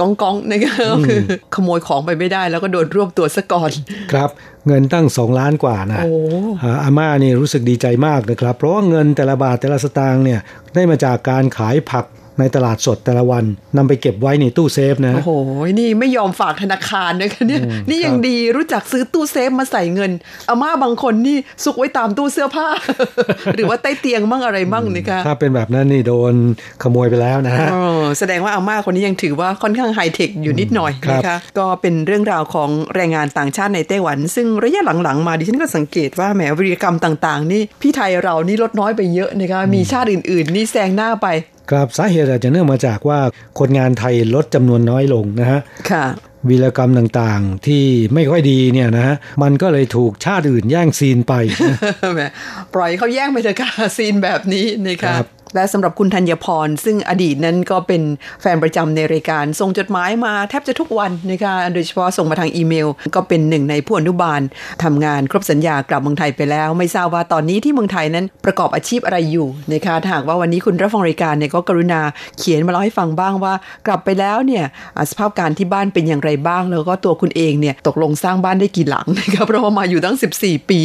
[0.00, 1.20] ก้องก้องๆนะคะก็คือ
[1.54, 3.70] ขโมยของไปไม่ได้แล้วก็โดนรวบตัวซะก่อน
[4.12, 4.30] ครับ
[4.66, 10.40] เงินตั้ง2ล้านกว่านะโอ้าอาม่านี่รู้สึกดีใจมากนะครับ เพราะว่าเงินแต่ละบาทแต่ละสตางค์เนี่ย
[10.74, 12.04] ได้มาจากการขายผัก
[12.40, 13.44] ในตลาดสดแต่ละวัน
[13.76, 15.30] นำไปเก็บไว้ในตู้เซฟนะโอ้โห
[15.80, 20.10] นี่ไม่ยอมฝากธนาคารนะคะเนี่ยนี่ยังดีรู้จักซื้อตู้เซฟมาใส่เงิน
[20.48, 22.68] อาม่าบางคนนี่ซุกไว้ตามตู้เสื้อผ้า
[23.54, 26.34] หรือว่าใต้เตียงมั่งอะไรมั่งนะคะถ้าเป็นแบบนั้นนี่โดน
[26.82, 41.26] ขโมยไปแล้วนะฮะเออแสดงว่าอาม่าคนนี้ยังถือว่าค่อนข้างไฮเทคอยู่นิดหน่อยครับนะคะก็เป็นเรื่องราวของแรงงานต่างชาติในไต้หวัน ซึ่งระยะหลังๆ มาดิฉันก็สังเกตว่าแหมวิรกรรมต่าง ๆ นี่พี่ไทยเรานี่ลดน้อยไปเยอะนะคะมีชาติอื่น ๆ นี่แซงหน้าไป
[41.70, 43.20] ครับสาเหตุอาจจะเนื่องมาจากว่า
[43.58, 46.06] คนงานไทยลดจำนวนน้อยลงนะฮะค่ะ
[46.48, 51.34] วีรกรรมต่างๆ ที่ไม่ค่อยดีเนี่ยนะฮะมันก็เลยถูกชาติอื่นแย่งซีนไป
[52.14, 52.20] แหม
[52.74, 58.02] ปล่อยเขาแย่งไปเถอะค่ะซีนแบบนี้นะคะครับ และสำหรับคุณธัญพร ซึ่งอดีตนั้นก็เป็น
[58.40, 64.40] แฟนประจำในรายการ ส่งจดหมายมาแทบจะทุกวันนะคะโดยเฉพาะส่งมาทางอีเมล ก็เป็นหนึ่งในผู้อนุบาล
[64.84, 72.00] ทำงานครบสัญญากลับเมืองไทยไปแล้ว ไม่ทราบว่าตอนนี้ที่เมืองไทยนั้นประกอบอาชีพอะไรอยู่นะคะถ้าหากว่าวันนี้คุณรับฟังรายการเนี่ยก็กรุณา
[72.38, 73.54] เขียนมาเล่าให้ฟังบ้างว่า
[73.86, 74.64] กลับไปแล้วเนี่ย
[75.10, 80.80] สภาพการที่บ้านเป็นอย่างไรบ้าง แล้วก็ตัวคุณเองเนี่ยตกลงสร้างบ้านได้กี่หลังนะคะเพราะว่ามาอยู่ตั้ง 14 ปี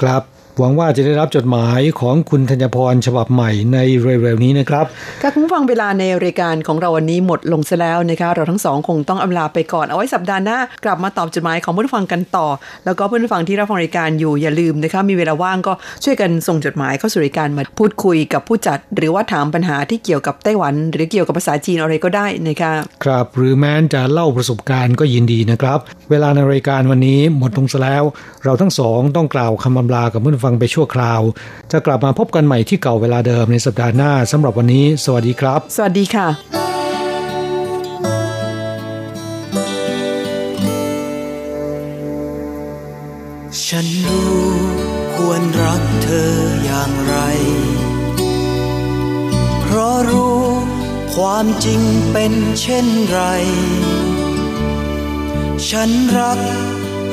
[0.00, 0.22] ครับ
[0.58, 4.84] หวังว่าจะได้รับจดหมายของคุณธัญพรฉบับใหม่ในเร็วๆนี้นะครับ
[5.22, 12.46] ค่ะคุณผู้ฟังเวลาในรายการของเราวันนี้หมดลงซะแล้วนะคะเราทั้งสองคงต้องอำลาไปก่อนเอาไว้สัปดาห์หน้ากลับมาตอบจดหมายของผู้ฟังกันต่อ
[12.84, 15.72] แล้วก็ผู้ฟังที่รับฟังรายการอยู่อย่าลืมนะคะมีเวลาว่างก็
[16.04, 22.72] ช่วยกันส่งจดหมายเข้าสู่รายการมาพูดคุยกับผู้จัด หรือว่าถามปัญหาที่เกี่ยวกับไต้หวัน หรือเกี่ยวกับภาษาจีนอะไรก็ได้นะคะ
[23.04, 25.78] ครับหรือแม้นจะเล่าประสบการณ์ก็ยินดีนะครับ
[26.10, 28.04] เวลาในรายการวันนี้หมดลงซะแล้ว
[28.44, 31.20] เราทั้งสองต้องกล่าวคำอำลากับผู้ฟังไปชั่วคราว
[31.72, 36.28] จะกลับมาพบกันใหม่ที่เก่าเวลาเดิมในสัปดาห์หน้าสำหรับวันนี้ สวัสดีครับ สวัสดีค่ะ
[43.66, 44.46] ฉันรู้
[45.14, 46.32] ควรรักเธอ
[46.64, 47.14] อย่างไร
[49.60, 50.42] เพราะรู้
[51.14, 51.80] ความจริง
[52.12, 53.20] เป็นเช่นไร
[55.68, 56.38] ฉันรัก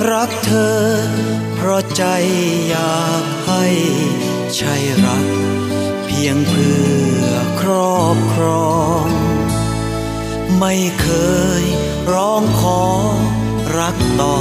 [0.07, 0.83] รักเธอ
[1.55, 2.03] เพราะใจ
[2.69, 3.65] อยากให้
[4.55, 5.27] ใช่รัก
[6.05, 6.79] เพียงเพื่
[7.23, 7.27] อ
[7.61, 8.43] ครอบคร
[8.75, 9.07] อง
[10.59, 11.07] ไม่เค
[11.61, 11.63] ย
[12.13, 12.83] ร้องขอ
[13.79, 14.39] รักต่อ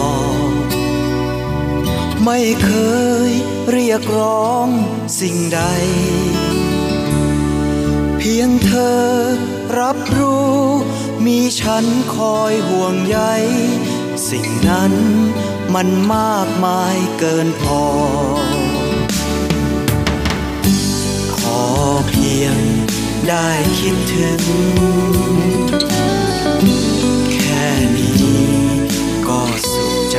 [2.25, 2.71] ไม่เค
[3.29, 3.31] ย
[3.71, 4.69] เรียกร้อง
[5.21, 5.61] สิ่งใด
[8.19, 9.05] เพียงเธอ
[9.81, 10.57] รับรู้
[11.27, 13.19] มีฉันคอยห่วงใย
[14.27, 14.93] สิ่งนั้น
[15.75, 17.83] มันมากมายเกินพอ
[21.37, 21.63] ขอ
[22.09, 22.59] เพียง
[23.29, 23.49] ได้
[23.81, 24.43] คิดถึง
[27.33, 28.43] แค่นี้
[29.29, 30.19] ก็สุขใจ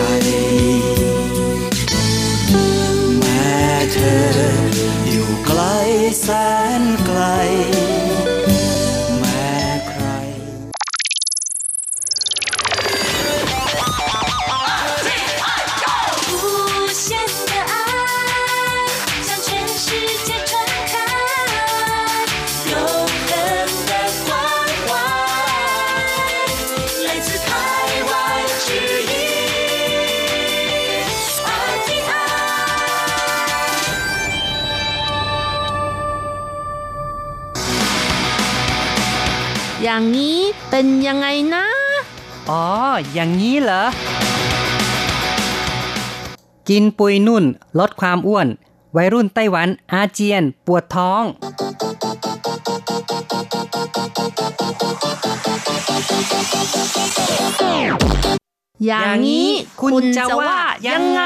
[3.20, 3.60] แม้
[3.94, 4.24] เธอ
[5.10, 5.62] อยู่ไกล
[6.22, 6.28] แส
[6.82, 7.22] นไกล
[40.00, 41.66] อย่างนี้เป็นยังไงนะ
[42.50, 42.66] อ๋อ
[43.14, 43.84] อย่างนี้เหรอ
[46.70, 47.44] กินปุยนุ่น
[47.80, 48.48] ลดความอ้วน
[48.96, 51.24] วัยรุ่นไต้หวันอาเจียน ปวดท้อง
[58.86, 59.50] อย่างนี้
[59.82, 60.56] คุณจะว่า
[60.88, 61.22] ยังไง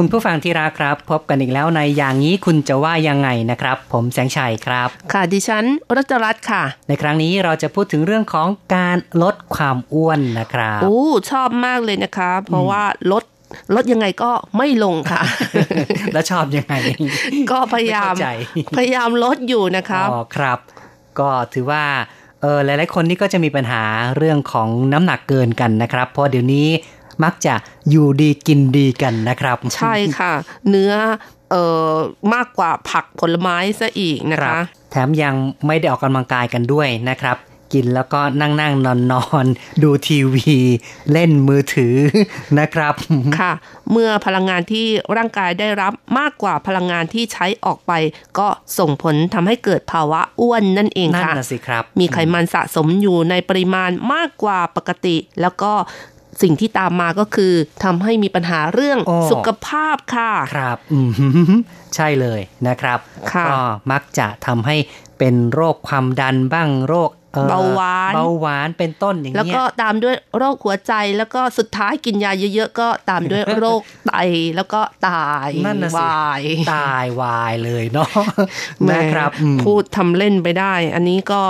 [0.00, 5.64] คุณผู้ฟังที่รักครับ พบกันอีกแล้วในอย่างนี้คุณจะว่ายังไงนะครับ ผมแสงชัยครับ ค่ะดิฉัน
[5.96, 12.82] รัชรัตน์ค่ะ ในครั้งนี้เราจะพูดถึงเรื่องของการลดความอ้วนนะครับโอ้ชอบมากเลยนะคะ เพราะว่า
[13.12, 13.24] ลด
[13.74, 15.22] ลดยังไงก็ไม่ลงค่ะ
[16.12, 16.74] แล้วชอบยังไง
[17.50, 18.28] ก็พยายามไเข้ใจ
[18.76, 20.58] พยายามลดอยู่นะคะอ๋อครับ
[21.18, 21.84] ก็ถือว่า
[22.42, 23.82] เออหลายๆคนนี่ก็จะมีปัญหา
[24.16, 26.68] เรื่องของน้ำหนักเกินกันนะครับ เพราะเดี๋ยวนี้
[27.24, 27.54] มักจะ
[27.90, 30.32] อยู่ดีกินดีกันนะครับ ใช่ค่ะ
[30.68, 30.92] เนื้อ
[31.50, 31.92] เอ่อ
[32.34, 35.34] มากกว่าผักผลไม้ซะอีกนะครัคะบแถมยัง
[35.66, 37.38] ไม่ได้ออกกำลังกายกันด้วยนะครับ
[37.74, 40.56] กินแล้วก็นั่งนั่งนอนนอนๆดูทีวี
[41.12, 41.96] เล่นมือถือ
[42.58, 42.94] นะครับ
[43.38, 43.52] ค่ะ
[43.90, 47.92] เมื่อพลังงานที่ร่างกายได้รับมากกว่าพลังงานที่ใช้ออกไป
[48.38, 48.48] ก็
[48.78, 55.72] ส่งผลทำให้เกิดภาวะอ้วนนั่นเองนั่นค่ะน่ะสิครับ มีไขมันสะสมอยู่ในปริมาณมากกว่าปกติ แล้วก็
[56.42, 57.52] สิ่งที่ตามมาก็คือ
[57.84, 61.10] ทำให้มีปัญหาเรื่องอ๋อสุขภาพค่ะ ครับอืม
[61.94, 62.98] ใช่เลยนะครับ
[63.32, 63.60] ค่ะก็
[63.92, 64.76] มักจะทำให้
[65.18, 74.12] เป็นโรคความดันบ้างโรคอ่อเบาหวานเบาหวานเป็นต้นอย่างแล้วเงี้ยก็ตามด้วยโรคหัวใจแล้วก็สุดท้ายกินยาเยอะๆก็ตามด้วยโรคไต
[74.56, 76.42] แล้วก็ตายนั่นน่ะสิวาย
[76.74, 78.08] ตายวายเลยเนาะ
[78.82, 81.42] แหมนะครับอืมพูดทำเล่นไปได้ อันนี้ก็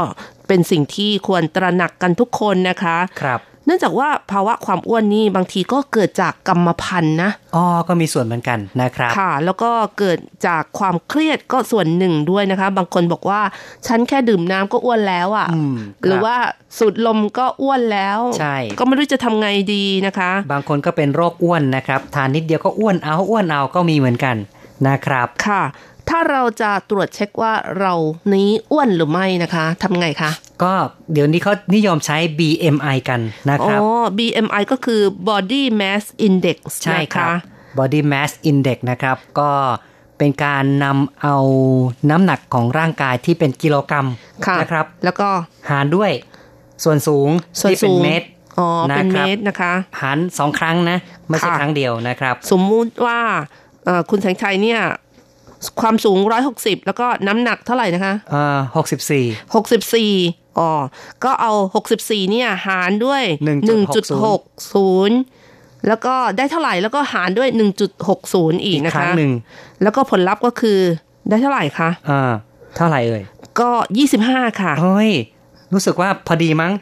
[0.48, 13.40] เป็นสิ่งที่ควรตระหนักกันทุกคนนะคะครับ เนื่องจากว่าภาวะความอ้วนนี่บางทีก็เกิดจากกรรมพันธุ์นะอ๋อก็มีส่วนเหมือนกันนะครับค่ะ แล้วก็เกิดจากความเครียดก็ส่วนหนึ่งด้วยนะคะ บางคนบอกว่า
[13.86, 15.74] ฉันแค่ดื่มน้ำก็อ้วนแล้วอะ่ะอืม
[16.04, 16.36] หรือครับว่า
[16.78, 24.36] สูดลมก็อ้วนแล้วใช่ก็ไม่รู้จะทำไงดีนะคะ บางคนก็เป็นโรคอ้วนนะครับทานนิดเดียวก็อ้วนเอาอ้วนเอาก็มีเหมือนกัน
[24.88, 25.62] นะครับค่ะ
[26.08, 27.94] ถ้าเราจะตรวจเช็คว่าเรา
[28.34, 30.30] นี้อ้วนหรือไม่นะคะทำไงคะ
[30.62, 30.72] ก็
[31.12, 33.80] เดี๋ยวนี้เขานิยมใช้ BMI กันนะคอ๋อรับ
[34.18, 37.38] BMI ก็คือ Body Mass Index ใช่นะครัคะบ
[37.78, 39.50] Body Mass Index นะครับ ก็
[40.18, 41.36] เป็นการนำเอา
[42.10, 44.06] น้ำหนักของร่างกายที่เป็นกิโลกรัม
[44.46, 45.28] ค่ะนะครับ แล้วก็
[45.70, 46.10] หารด้วย
[46.84, 47.28] ส่วนสูง
[47.60, 48.26] ส่วนที่เป็สูนงเมตร
[48.58, 53.20] อ๋อเป็นนะคเมรับตรนะคะ หารสองครั้งนะ ไม่ใช่ค่ะครั้งเดียวนะครับ สมมุติว่า
[53.84, 54.80] เอ่อคุณแสงชัยเนี่ย
[55.80, 56.18] ความสูง
[56.52, 59.24] 160 แล้วก็น้ำหนักเท่าไหร่นะคะเอ่อหกสิบสี่
[60.26, 60.70] 64อ๋อ
[61.24, 61.52] ก็เอา
[61.92, 63.96] 64 เนี่ยหารด้วย1.60
[64.86, 67.48] 1.60 แล้วก็ได้เท่าไหร่แล้วก็หารด้วย
[68.06, 69.32] 1.60 อีกนะครั้คะงหนึ่ง
[69.82, 70.78] แล้วก็ผลลัพธ์ก็คือ
[71.28, 72.32] ได้เท่าไหร่คะอ่า
[72.76, 73.22] เท่าไหร่เอ่ย
[73.60, 73.70] ก็
[74.14, 75.12] 25 ค่ะเฮ้ย
[75.72, 76.72] รู้สึกว่าพอดีมั้ง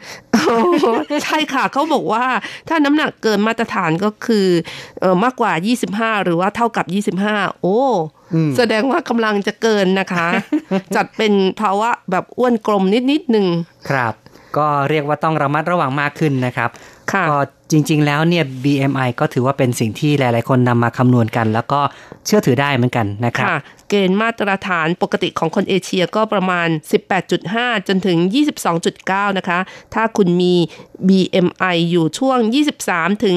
[1.23, 2.25] ใช่ค่ะเขาบอกว่า
[2.69, 4.47] ถ้าน้ำหนักเกินมาตรฐานก็คือ
[4.99, 5.51] เออมากกว่า
[6.17, 6.81] 25 หรือว่าเท่ากั
[7.17, 8.14] บ 25 โอ้อืม
[8.57, 10.27] แสดงว่ากำลังจะเกินนะคะ
[10.95, 13.47] จัดเป็นภาวะแบบอ้วนกลมนิดนิดๆหนึ่ง
[13.89, 14.13] ครับ
[14.57, 16.69] ก็เรียกว่าต้องระมัดระวังมากขึ้นนะครับ
[17.13, 17.37] ค่ะก็
[17.71, 21.79] จริง ๆ แล้วเนี่ย BMI ก็ถือว่าเป็นสิ่งที่หลาย ๆ คนนำมาคำนวณกัน แล้วก็
[22.25, 23.59] เชื่อถือได้เหมือนกันนะครับค่ะ
[23.89, 26.67] เกณฑ์มาตรฐานปกติของคนเอเชียก็ประมาณ
[27.27, 28.17] 18.5 จนถึง
[28.77, 29.59] 22.9 นะคะ
[29.93, 30.53] ถ้าคุณมี
[31.07, 32.37] BMI อยู่ช่วง
[32.81, 33.35] 23 ถึง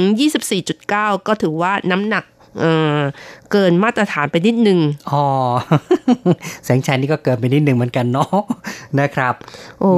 [0.62, 2.24] 24.9 ก็ถือว่าน้ำหนัก
[2.61, 2.97] เออ
[3.53, 4.79] เกินมาตรฐานไปนิดนึง
[5.12, 5.25] อ๋อ
[6.64, 8.37] แสงชัยนี่ก็เกินไปนิดหนึ่งเหมือนกันเนาะ
[9.01, 9.35] นะครับ
[9.80, 9.93] โอ้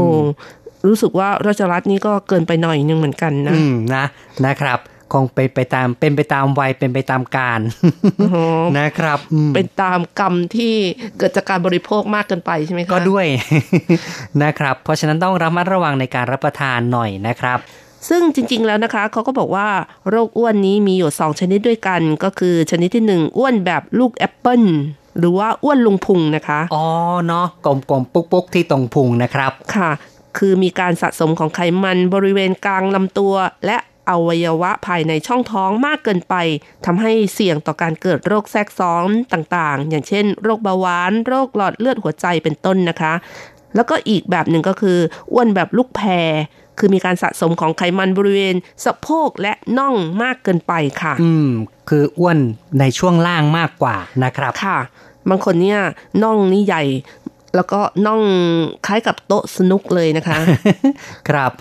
[0.89, 4.05] รู้สึกว่าราชรัฐนี่ก็เกินไปหน่อยนึงเหมือนกันนะ อืมนะ
[4.47, 4.81] นะครับ
[5.13, 7.61] คงไปไปตามเป็นไปตามวัยเป็นไปตามการ
[8.79, 10.75] นะครับอืมเป็นตามกรรมที่
[11.19, 13.27] เกิดจากการบริโภคมากเกินไปใช่ไหมคะก็ด้วย
[14.43, 17.59] นะครับ เพราะฉะนั้นต้องระมัดระวังในการรับประทานหน่อยนะครับ
[18.09, 19.69] ซึ่งจริง ๆ แล้วนะคะเขาก็บอกว่า
[20.11, 24.63] โรคอ้วนนี้มีอยู่ 2 ชนิดด้วยกัน ก็คือชนิดที่ 1 อ้วนแบบลูกแอปเปิล
[25.19, 26.85] หรือว่าอ้วนลุงพุงนะคะ อ๋อ
[27.27, 29.91] เนาะกลมๆปุ๊กๆ ที่ตรงพุงนะครับค่ะ
[30.39, 33.35] คือมีการสะสมของไขมันบริเวณกลางลำตัว
[33.67, 33.77] และ
[34.11, 36.35] อวัยวะภายในช่องท้องมากเกินไป
[36.87, 43.13] ทำให้เสี่ยงต่อการเกิดโรคแทรกซ้อนต่างๆ อย่างเช่น โรคเบาหวาน โรคหลอดเลือดหัวใจเป็นต้นนะคะ
[43.75, 44.99] แล้วก็อีกแบบหนึ่งก็คือ
[45.33, 46.29] อ้วนแบบลูกแพร
[46.81, 48.55] คือมีการสะสมของไขมันบริเวณ
[48.85, 50.73] สะโพกและน่องมากเกินไป
[51.03, 51.49] ค่ะ อืม
[51.89, 52.39] คืออ้วน
[52.81, 54.79] ในช่วงล่างมากกว่านะครับค่ะ
[55.29, 55.81] บางคนเนี่ย
[56.23, 56.83] น่องนี่ใหญ่
[57.57, 58.23] แล้วก็น่อง
[58.87, 60.39] คล้ายกับโต๊ะสนุกเลยนะคะ
[61.29, 61.53] ครับ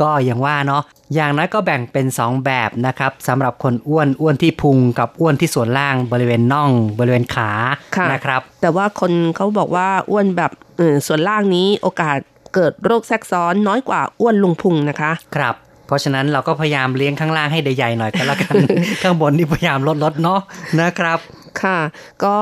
[0.00, 0.82] ก็อย่างว่าเนาะ
[1.14, 7.50] อย่างน้อยก็แบ่งเป็น 2 แบบนะครับสำหรับคนอ้วนอ้วนที่พุงกับอ้วนที่ส่วนล่างบริเวณน่อง บริเวณขา
[7.96, 12.18] ค่ะนะครับ แต่ว่าคนเขาบอกว่าอ้วนแบบเออส่วนล่างนี้โอกาส
[12.56, 15.54] เกิดโรคแทรกซ้อนน้อยกว่าอ้วนลุงพุงนะคะ ครับ
[15.86, 18.54] เพราะฉะนั้นเราก็พยายามเลี้ยงข้างล่างให้ได้ใหญ่หน่อยก็แล้วกัน
[19.02, 20.40] ข้างบนนี่พยายามลดลดๆเนาะ
[20.80, 21.18] นะครับ
[21.62, 21.78] ค่ะ
[22.24, 22.34] ก็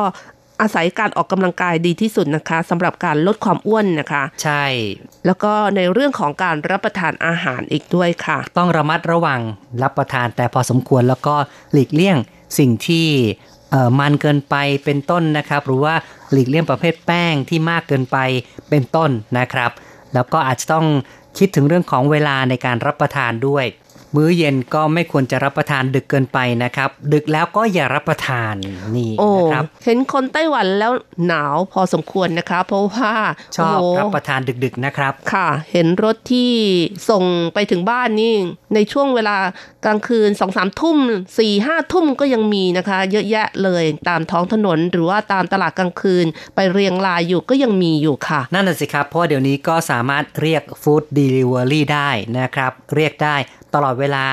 [0.60, 4.64] อาศัยการออกกำลังกายดีที่สุดนะคะสำหรับการลดความอ้วนนะคะ ใช่
[5.26, 9.40] แล้วก็ในเรื่องของการรับประทานอาหารอีกด้วยค่ะ ต้องระมัดระวัง
[9.82, 11.34] รับประทานแต่พอสมควรแล้วก็
[11.72, 12.16] หลีกเลี่ยง
[12.58, 13.06] สิ่งที่
[13.70, 14.54] เอ่อมันเกินไป
[14.84, 15.94] เป็นต้นนะครับ หรือว่า
[16.32, 18.16] หลีกเลี่ยงประเภทแป้งที่มากเกินไป
[18.70, 19.70] เป็นต้นนะครับ
[20.14, 20.86] แล้วก็อาจจะต้อง
[21.38, 23.64] คิดถึงเรื่องของเวลาในการรับประทานด้วย
[24.16, 28.54] มื้อเย็นก็ไม่ควรจะรับประทานดึกเกินไปนะครับ ดึกแล้วก็อย่ารับประทาน
[28.96, 30.92] นี่โอ้นะครับเห็นคนไต้หวันแล้ว
[31.26, 33.12] หนาวพอสมควรนะคะเพราะว่า
[33.56, 36.52] ชอบโโหรับประทานดึกๆนะครับ ค่ะ เห็นรถที่
[37.10, 38.34] ส่งไปถึงบ้านนี่
[38.74, 39.36] ในช่วงเวลา
[39.84, 40.98] กลางคืนสองสามทุ่ม
[41.38, 53.36] สี่ห้าทุ่มก็ยังมีนะคะ เยอะแยะเลยตามท้องถนนหรือว่าตามตลาดกลางคืน ไปเรียงรายอยู่ก็ยังมีอยู่ค่ะ นั่นน่ะสิครับเพราะว่าเดี๋ยวนี้ก็สามารถเรียกฟู้ดเดลิเวอรี่ได้นะครับ เรียกได้
[53.74, 54.24] ตลอดเวลา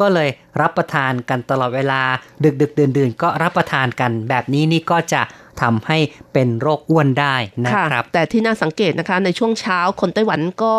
[0.00, 0.28] ก็เลย
[0.60, 2.00] รับประทานกันตลอดเวลา
[2.44, 5.22] ดึกดึกดื่นดื่นๆก็รับประทานกันแบบนี้นี่ก็จะ
[5.62, 5.98] ทำให้
[6.32, 10.74] เป็นโรคอ้วนได้นะค่ะครับ แต่ที่น่าสังเกตนะคะในช่วงเช้าคนไต้หวันก็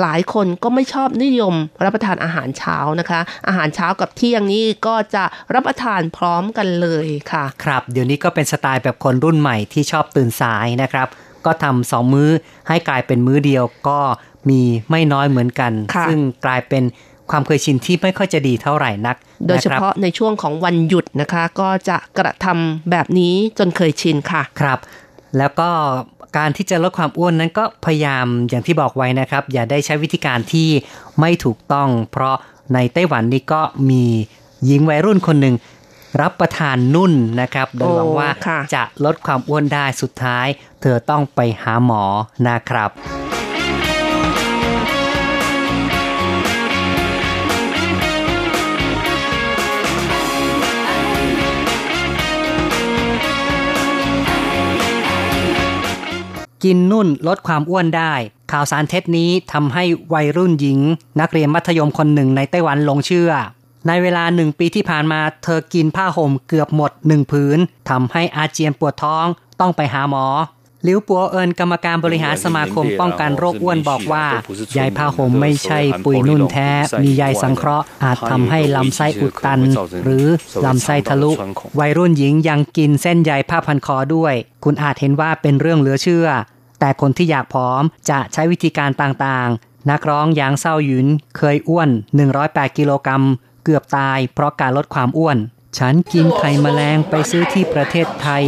[0.00, 1.54] หลายคนก็ไม่ชอบนิยม
[1.84, 11.08] รับประทานอาหารเช้านะคะ อาหารเช้ากับเที่ยงนี้ก็จะรับประทานพร้อมกันเลยค่ะ ครับ เดี๋ยวนี้ก็เป็นสไตล์แบบคนรุ่นใหม่ที่ชอบตื่นสายนะครับ
[11.46, 12.30] ก็ทำสองมื้อ
[12.68, 14.00] ให้กลายเป็นมื้อเดียวก็
[14.48, 14.60] มี
[14.90, 16.82] ไม่น้อยเหมือนกันค่ะซึ่งกลายเป็น
[17.30, 19.16] ความเคยชินที่ไม่ค่อยจะดีเท่าไหร่นัก
[19.46, 24.78] โดยเฉนะครับพาะในช่วงของวันหยุดนะคะ ก็จะกระทำแบบนี้จนเคยชินค่ะ ครับ
[25.38, 25.70] แล้วก็
[26.36, 30.68] การที่จะลดความอ้วนนั้นก็พยายามอย่างที่บอกไว้นะครับ อย่าได้ใช้วิธีการที่
[31.20, 32.36] ไม่ถูกต้อง เพราะ
[32.74, 34.04] ในไต้หวันนี่ก็มี
[34.64, 35.54] หญิงวัยรุ่นคนหนึ่ง
[36.20, 40.46] รับประทานนุ่นนะครับ โดยหวังว่าโอ้ค่ะจะลดความอ้วนได้สุดท้าย
[40.80, 42.04] เธอต้องไปหาหมอ
[42.48, 42.90] นะครับ
[56.64, 58.12] กินนุ่นลดความอ้วนได้
[58.52, 59.84] ข่าวสารเท็จนี้ทำให้
[60.14, 60.78] วัยรุ่นหญิง
[61.20, 63.30] นักเรียนมัธยมคนหนึ่งในไต้หวันหลงเชื่อ
[63.88, 67.58] ในเวลาหนึ่งปีที่ผ่านมาเธอกินผ้าห่มเกือบหมดหนึ่งผืน
[67.90, 69.26] ทำให้อาเจียนปวดท้อง
[69.60, 70.26] ต้องไปหาหมอ
[70.86, 74.26] ลิวปัวเอินกรรมการบริหารสมาคมป้องกันโรคอ้วนบอกว่า
[74.74, 76.70] ใยผ้าห่มไม่ใช่ปุ๋ยนุ่นแท้
[77.02, 79.60] มีใยสังเคราะห์อาจทำให้ลำไส้อุดตัน
[80.04, 80.26] หรือ
[80.66, 81.30] ลำไส้ทะลุ
[81.80, 86.28] วัยรุ่นหญิงยังกินเส้นใยผ้าพันคอด้วย คุณอาจเห็นว่าเป็นเรื่องเหลือเชื่อ
[86.80, 91.06] แต่คนที่อยากผอมจะใช้วิธีการต่างๆ นักร้องหยางเซาหยุน
[91.36, 91.88] เคยอ้วน
[92.32, 93.24] 108 กิโลกรัม
[93.64, 95.36] เกือบตายเพราะการลดความอ้วน
[95.78, 98.42] ฉันกินไข่แมลงไปซื้อที่ประเทศไทย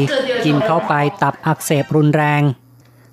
[0.45, 2.43] กินเข้าไปตับอักเสบรุนแรง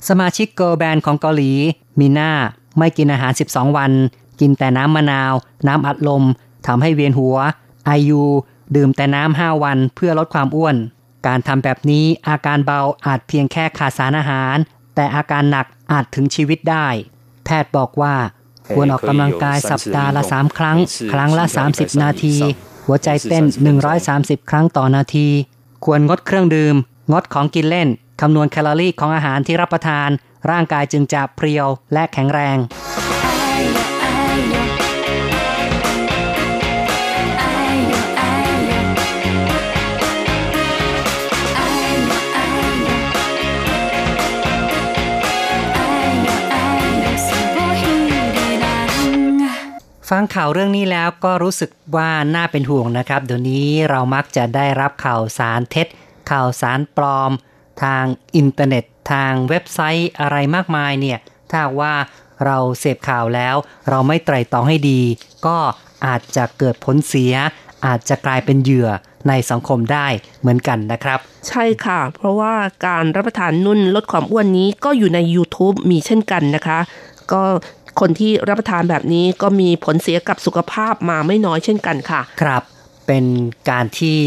[0.07, 1.51] สมาชิก girl band ของเกาหลี
[1.99, 2.31] มีหน้า
[2.77, 3.91] ไม่กินอาหาร 12 วัน
[4.39, 5.33] กินแต่น้ำมะนาว
[5.67, 6.23] น้ำอัดลม
[6.67, 7.37] ทำให้เวียนหัว
[7.85, 8.23] IU
[8.75, 10.75] ดื่มแต่น้ำ5วันเพื่อลดความอ้วน
[11.27, 14.55] การทำแบบนี้อาการเบาอาจเพียงแค่ขาดสารอาหาร
[14.95, 16.87] แต่อาการหนักอาจถึงชีวิตได้
[17.45, 18.15] แพทย์บอกว่า
[18.73, 20.77] ควรออกกำลังกายสัปดาห์ละ 3 ครั้ง
[21.13, 22.35] ครั้งละ 30 นาที
[22.85, 23.45] หัวใจเต้น
[23.97, 25.27] 130 ครั้งต่อนาที
[25.85, 26.75] ควรงดเครื่องดื่ม
[27.11, 27.89] งดของกินเล่น
[28.21, 30.09] คำนวณแคลอรี่ของอาหารที่รับประทาน
[30.49, 32.57] ร่างกายจึงจะเพรียวและแข็งแรง
[50.09, 55.87] ฟังข่าวเรื่องนี้แล้วก็รู้สึกว่าน่าเป็นห่วงนะครับ เดี๋ยวนี้เรามักจะได้รับข่าวสารเท็จ
[56.31, 57.31] ข่าวสารปลอม
[57.83, 61.93] ทางอินเทอร์เน็ต ทางเว็บไซต์อะไรมากมายเนี่ย ถ้าว่า
[62.45, 63.55] เราเสพข่าวแล้ว
[63.89, 65.01] เราไม่ไตร่ตรองให้ดี
[65.45, 65.57] ก็
[66.05, 67.33] อาจจะเกิดผลเสีย
[67.85, 68.89] อาจจะกลายเป็นเหยื่อ
[69.27, 70.07] ในสังคมได้
[70.41, 72.53] เหมือนกันนะครับ ใช่ค่ะ เพราะว่า
[72.87, 76.79] การรับประทานนุ่นลดความอ้วนนี้ก็อยู่ใน YouTube มีเช่นกันนะคะ
[77.31, 77.43] ก็
[77.99, 82.63] คนที่รับประทานแบบนี้ก็มีผลเสียกับสุขภาพมาไม่น้อยเช่นกันค่ะ ครับ
[83.07, 83.25] เป็น
[83.69, 84.19] การที่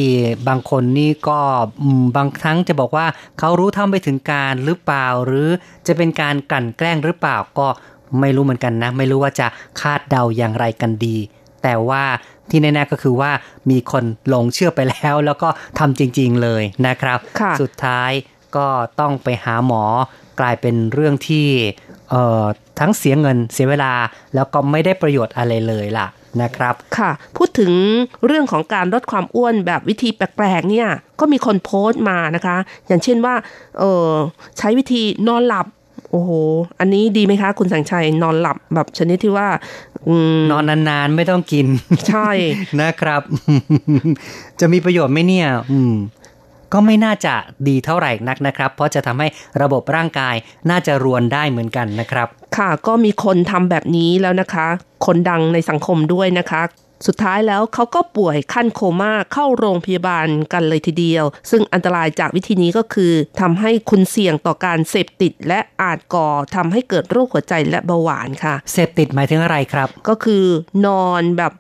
[0.49, 1.41] บางคนนี่ก็
[1.83, 3.07] อืมบางครั้งจะบอกว่า
[3.39, 5.49] เขารู้เท่าไม่ถึงการหรือเปล่า หรือ
[5.87, 7.69] จะเป็นการกลั่นแกล้งหรือเปล่าก็
[8.21, 9.47] ไม่รู้เหมือนกันนะ ไม่รู้ว่าจะ
[9.81, 11.17] คาดเดาอย่างไรกันดี
[11.63, 12.05] แต่ว่า
[12.51, 13.31] ที่แน่ๆก็คือว่า
[13.71, 15.49] มีคนหลงเชื่อไปแล้ว แล้วก็
[15.79, 18.11] ทำจริงๆเลยนะครับค่ะสุดท้าย
[18.57, 18.67] ก็
[19.01, 19.85] ต้องไปหาหมอ
[20.41, 21.47] กลายเป็นเรื่องที่
[22.11, 22.45] เอ่อ
[22.79, 23.93] ทั้งเสียเงินเสียเวลา
[24.35, 26.07] แล้วก็ไม่ได้ประโยชน์อะไรเลยล่ะ
[26.43, 27.73] นะครับ ค่ะ พูดถึง
[28.27, 30.89] เรื่องของการลดความอ้วนแบบวิธีแปลกๆเนี่ย
[31.21, 32.57] ก็มีคนโพสต์มานะคะ
[32.87, 33.35] อย่างเช่นว่า
[33.79, 34.11] เออ
[34.59, 35.67] ใช้วิธีนอนหลับ
[36.11, 36.31] โอ้โห
[36.81, 39.49] อันนี้ดีไหมคะ คุณสังชัยนอนหลับแบบชนิดที่ว่า
[40.09, 41.67] อืมนอนนานๆ ไม่ต้องกิน
[42.09, 42.31] ใช่
[42.81, 43.23] นะครับ
[44.61, 45.95] จะมีประโยชน์ไหมเนี่ยอืม
[46.73, 47.35] ก็ไม่น่าจะ
[47.69, 49.29] ดีเท่าไหร่นักนะครับ เพราะจะทำให้
[49.63, 50.35] ระบบร่างกาย
[50.71, 54.67] น่าจะรวนได้เหมือนกันนะครับ ค่ะก็มีคนทำแบบนี้แล้วนะคะ
[55.07, 56.63] คนดังในสังคมด้วยนะคะ
[57.07, 70.45] สุดท้ายแล้วเขาก็ป่วยขั้นโคม่าเข้าโรงพยาบาลกันเลยทีเดียว ซึ่งอันตรายจากวิธีนี้ก็คือทำให้คุณเสี่ยงต่อการเสพติดและอาจก่อทำให้เกิดโรคหัวใจและเบาหวานค่ะ เสพติดหมายถึงอะไรครับ ก็คือ
[70.87, 71.53] นอนแบบ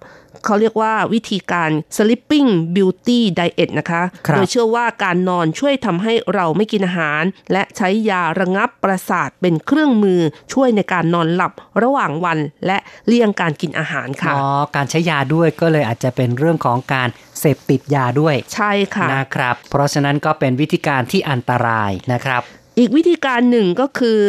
[0.46, 7.22] เขาเรียกว่าวิธีการ sleeping beauty diet นะคะครับโดยเชื่อว่าการนอนช่วยทำให้เราไม่กินอาหาร
[7.52, 10.20] และใช้ยาระงับประสาทเป็นเครื่องมือ
[10.52, 17.08] ช่วยในการนอนหลับระหว่างวันและเลี่ยงการกินอาหารค่ะอ๋อการใช้ยาด้วยก็เลยอาจจะเป็นเรื่องของการ
[17.40, 22.42] เสพติดยาด้วยใช่ค่ะนะครับ เพราะฉะนั้นก็เป็นวิธีการที่อันตรายนะครับ
[22.78, 24.20] อีกวิธีการหนึ่งก็คือ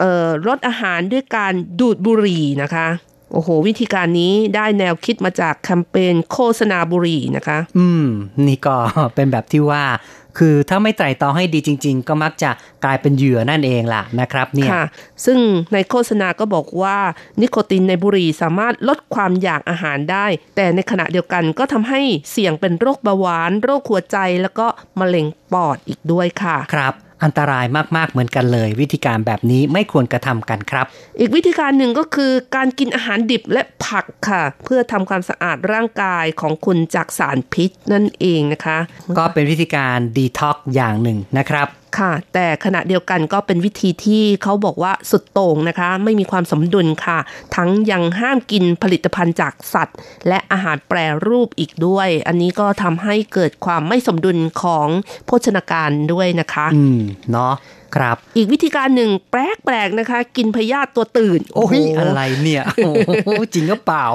[0.00, 2.88] เอ่อลดอาหารด้วยการดูดบุหรี่นะคะ
[3.34, 8.06] โอ้โห วิธีการนี้ได้แนวคิดมาจากแคมเปญโฆษณาบุหรี่นะคะ อืม
[8.46, 8.76] นี่ก็
[9.14, 9.84] เป็นแบบที่ว่า
[10.38, 12.50] คือถ้าไม่ไตร่ตรองให้ดีจริง ๆ ก็มักจะ
[12.84, 14.84] กลายเป็นเหยื่อนั่นเองล่ะนะครับเนี่ยค่ะ
[15.24, 15.38] ซึ่ง
[15.72, 16.96] ในโฆษณาก็บอกว่า
[17.40, 20.26] นิโคตินในบุหรี่สามารถลดความอยากอาหารได้
[20.56, 24.66] แต่ในขณะเดียวกันก็ทำให้เสี่ยงเป็นโรคเบาหวาน โรคหัวใจแล้วก็
[25.00, 26.94] มะเร็งปอดอีกด้วยค่ะ ครับ
[27.24, 27.66] อันตราย
[27.96, 30.86] มากๆเหมือนกันเลย วิธีการแบบนี้ไม่ควรกระทำกันครับ
[31.20, 38.78] อีกวิธีการหนึ่งก็คือการกินอาหารดิบและผักค่ะ เพื่อทำความสะอาดร่างกายของคุณจากสารพิษนั่นเองนะคะ
[39.18, 41.68] ก็เป็นวิธีการดีท็อกอย่างหนึ่งนะครับ
[41.98, 47.18] ค่ะ แต่ขณะเดียวกันก็เป็นวิธีที่เขาบอกว่าสุดโต่งนะคะ ไม่มีความสมดุลค่ะ
[47.56, 49.96] ทั้งยังห้ามกินผลิตภัณฑ์จากสัตว์
[50.28, 54.88] และอาหารแปรรูปอีกด้วย อันนี้ก็ทำให้เกิดความไม่สมดุลของ
[55.26, 57.00] โภชนาการด้วยนะคะ อืม
[57.32, 57.54] เนาะ
[57.96, 62.92] ครับ อีกวิธีการหนึ่งแปลกๆนะคะ กินพยาธิตัวตื่น โอ้ยโหอะไรเนี่ยโอ้
[63.24, 64.06] โหจริงก็เปล่า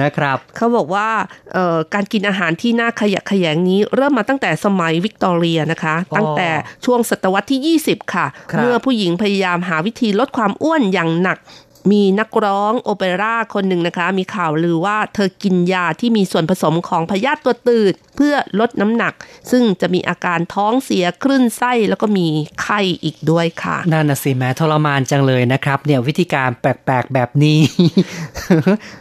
[0.00, 1.08] นะครับ เขาบอกว่า
[1.52, 6.50] เอ่อการกินอาหารที่น่าขยะแขยงนี้ เริ่มมาตั้งแต่สมัยวิกตอเรียนะคะอ๋อตั้งแต่
[6.84, 11.38] ช่วงศตวรรษที่ 20 ค่ะครับเมื่อผู้หญิงพยายามหาวิธีลดความอ้วนอย่างหนัก
[11.90, 19.14] มีนักร้องโอเปร่าคนหนึ่งนะคะ มีข่าวลือว่าเธอกินยาที่มีส่วนผสมของพยาธิตัวตืด เพื่อลดน้ำหนัก
[19.50, 22.26] ซึ่งจะมีอาการท้องเสียคลื่นไส้แล้วก็มี
[22.62, 27.58] ไข้อีกด้วยค่ะนั่นน่ะสิแม้ทรมานจังเลยนะครับ เนี่ยวิธีการแปลกๆแบบนี้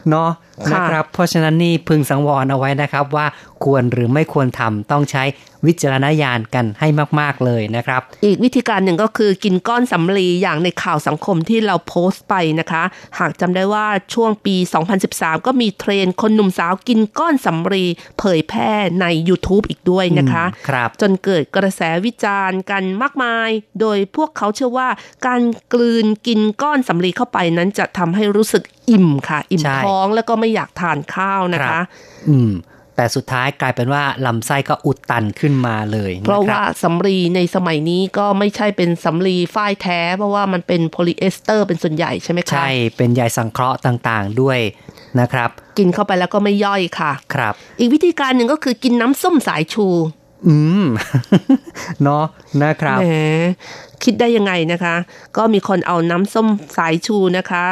[0.09, 0.29] เนาะ
[0.71, 3.25] ค่ะนะครับเพราะฉะนั้นนี่พึงสังวรเอาไว้นะครับว่า
[3.63, 5.23] ควรหรือไม่ควรทำต้องใช้
[5.67, 6.87] วิจารณญาณกันให้
[7.19, 12.83] มาก ๆ เลยนะครับ อีกวิธีการหนึ่งก็คือกินก้อนสำลีอย่างในข่าวสังคมที่เราโพสต์ไปนะคะ
[13.19, 14.55] หากจำได้ว่าช่วงปี
[15.01, 17.85] 2013 ก็มีเทรนด์คนหนุ่มสาวกินก้อนสำลี
[18.19, 23.49] เผยแพร่ใน YouTube อีกด้วยนะคะอืมครับจนเกิดกระแสวิจารณ์กันมากมาย
[23.81, 24.89] โดยพวกเขาเชื่อว่า
[25.25, 25.41] การ
[25.73, 31.83] กลืนกินก้อนสำลีเข้าไปนั้นจะทำให้รู้สึกอิ่มค่ะ อิ่มใช่ท้องแล้วก็ไม่อยากทานข้าวนะครัคะบ
[32.29, 32.53] อืม
[32.97, 44.59] แต่สุดท้ายกลายเป็นว่าลำไส้ก็อุดตันขึ้นมาเลยนคบเพราะว่าสำลีในสมัยนี้ก็ไม่ใช่เป็นสำลีฝ้ายแท้ เพราะว่ามันเป็นโพลีเอสเตอร์เป็นส่วนใหญ่ใช่ไหมคะใช่เป็นใยสังเคราะห์ต่างๆด้วย
[45.19, 49.87] นะครับ กินเข้าไปแล้วก็ไม่ย่อยค่ะครับ อีกวิธีการหนึ่งก็คือกินน้ำส้มสายชู
[50.47, 50.85] อืม
[52.03, 52.25] เนาะ
[52.63, 53.05] นะครับแหม
[54.03, 54.95] คิดได้ยังไงนะคะ
[55.37, 57.65] ก็มีคนเอาน้ำส้มสายชูนะคะ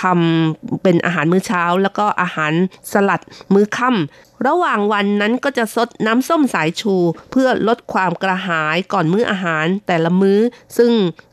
[0.00, 2.52] ทำเป็นอาหารมื้อเช้า แล้วก็อาหาร
[2.92, 3.20] สลัด
[3.54, 6.94] มื้อค่ำ ระหว่างวันนั้นก็จะซดน้ำส้มสายชู
[7.30, 10.38] เพื่อลดความกระหายก่อนมื้ออาหารแต่ละมื้อ
[10.78, 10.92] ซึ่ง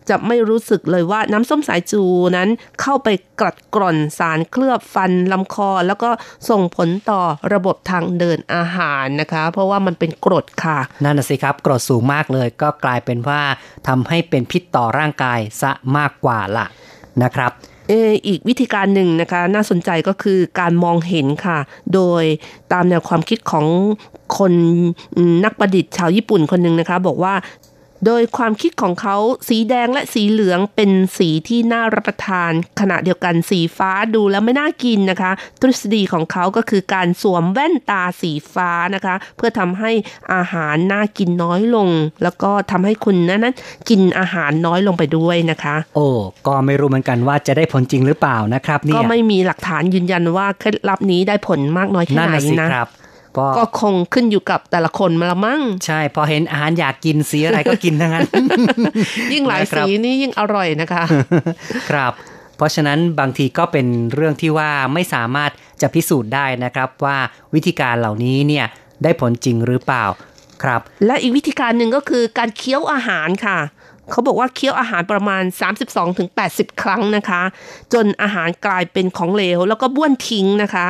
[0.10, 2.04] จะไม่รู้สึกเลยว่าน้ำส้มสายชู
[2.38, 2.50] นั้น
[2.82, 6.10] เข้าไปกรัดกร่อนสารเคลือบฟันลำคอ แล้วก็
[6.50, 7.22] ส่งผลต่อ
[7.54, 13.42] ระบบทางเดินอาหารนะคะ เพราะว่ามันเป็นกรดค่ะ นั่นนะสิครับ กรดสูงมากเลย ก็กลายเป็นว่า
[13.88, 16.66] ทำให้เป็นพิษต่อร่างกายซะมากกว่าล่ะ
[17.24, 17.52] นะครับ
[17.90, 17.94] เอ
[18.28, 21.60] อีกวิธีการหนึ่งนะคะน่าสนใจก็คือการมองเห็นค่ะ
[21.94, 22.24] โดย
[22.74, 23.66] ตามแนวความคิดของ
[24.38, 24.54] คน
[25.46, 27.34] นักประดิษฐ์ชาวญี่ปุ่นคนหนึ่งนะคะ บอกว่า
[28.06, 29.18] โดยความคิดของเขา
[29.50, 35.32] สีแดงและสีเหลืองเป็นสีที่น่ารับประทาน ขณะเดียวกันสีฟ้าดูแล้วไม่น่ากินนะคะ
[35.62, 39.92] ทฤษฎีของเขาก็คือการสวมแว่นตาสีฟ้านะคะ เพื่อทำให้
[40.34, 41.90] อาหารน่ากินน้อยลง
[42.24, 43.56] แล้วก็ทำให้คุณนั้นนั้น
[43.90, 46.08] กินอาหารน้อยลงไปด้วยนะคะ โอ้
[46.48, 52.90] ก็ไม่รู้เหมือนกันว่าจะได้ผลจริงหรือเปล่านะครับเนี่ก็ยไม่มีหลักฐานยืนยันว่าเคล็ดลับนี้ได้ผลมากน้อยแค่นั่นไหนน่ะสินะครับ
[53.40, 58.26] ก็ก็คงขึ้นอยู่กับแต่ละคนมาละมั้งใช่ พอเห็นอาหารอยากกินสีอะไรก็กินทั้งนั้น
[59.34, 61.04] ยิ่งหลายนะครับสีนี่ยิ่งอร่อยนะคะ
[61.90, 62.14] ครับ
[62.58, 67.18] เพราะฉะนั้นบางทีก็เป็นเรื่องที่ว่าไม่สามารถจะพิสูจน์ได้นะครับว่า
[67.54, 68.66] วิธีการเหล่านี้เนี่ย
[69.04, 70.06] ได้ผลจริงหรือเปล่า
[70.64, 73.58] ครับ และอีกวิธีการหนึ่งก็คือการเคี้ยวอาหารค่ะ
[74.12, 75.44] เขาบอกว่าเคี้ยวอาหารประมาณ
[76.12, 77.42] 32-80 ครั้งนะคะ
[77.94, 80.88] จนอาหารกลายเป็นของเหลว แล้วก็บ้วนทิ้งนะคะ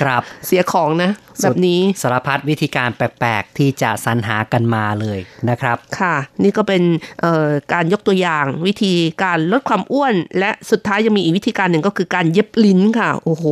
[0.00, 1.10] ครับเสียของนะ
[1.42, 5.18] แบบนี้สารพัดวิธีการแปลกๆ ที่จะสรรหากันมาเลย
[5.50, 6.82] นะครับ ค่ะ นี่ก็เป็น
[7.20, 8.94] เอ่อการยกตัวอย่างวิธี
[9.24, 13.44] การลดความอ้วน และสุดท้ายยังมีอีกวิธีการหนึ่งก็คือการเย็บลิ้นค่ะ โอ้โห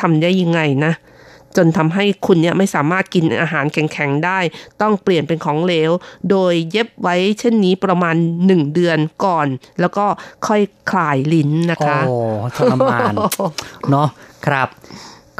[0.00, 0.94] ทำได้ยังไงนะ
[1.58, 4.38] จนทำให้คุณเนี่ยไม่สามารถกินอาหารแข็งๆได้
[4.80, 5.90] ต้องเปลี่ยนเป็นของเหลว
[6.30, 8.16] โดยเย็บไว้เช่นนี้ประมาณ
[8.46, 9.46] 1 เดือนก่อน
[9.80, 10.06] แล้วก็
[10.46, 12.14] ค่อยคลายลิ้นนะคะ โอ้
[12.56, 13.12] ทรมาน
[13.90, 14.08] เนาะ
[14.46, 14.68] ครับ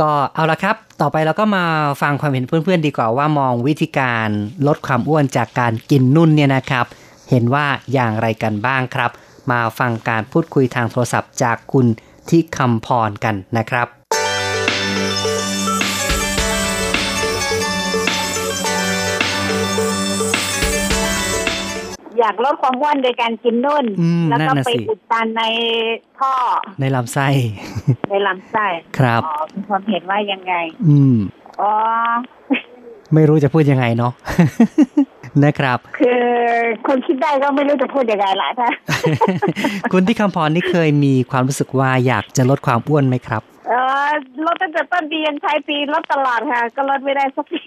[0.01, 1.65] ก็เอาละครับ ต่อไปเราก็มา
[2.03, 4.29] ฟังความเห็นเพื่อนๆดีกว่าว่ามองวิธีการ
[4.67, 6.87] ลดความอ้วนจากการกินนุ่นเนี่ยนะครับ
[7.31, 9.11] เห็นว่าอย่างไรกันบ้างครับ
[9.51, 11.87] มาฟังการพูดคุยทางโทรศัพท์จากคุณ
[12.29, 13.87] ที่คำพรกันนะครับ
[22.23, 25.43] อยากลดความอ้วนโดยการกินนุ่นอืมแล้วก็นั่นน่ะไปสิอุดตันใน
[26.19, 26.33] ท่อ
[26.81, 27.29] ในลำไส้
[28.11, 28.67] ในลำไส้
[28.99, 30.55] ครับอ๋อมีความเห็นว่ายังไง
[30.89, 31.17] อืม
[31.61, 31.73] อ๋อ
[33.15, 34.13] ไม่รู้จะพูดยังไงเนาะ
[35.45, 36.23] นะครับ คือ
[36.87, 38.69] คนคิดได้ก็ไม่รู้จะพูดยังไงละถ้า
[39.93, 43.73] คุณที่คำพรนี่เคยมีความรู้สึกว่าอยากจะลดความอ้วนไหมครับเอ
[44.09, 44.11] อ
[44.47, 47.63] ลดตั้งแต่ต้นปียันท้ายปีลดตลอดค่ะ ก็ลดไม่ได้สักที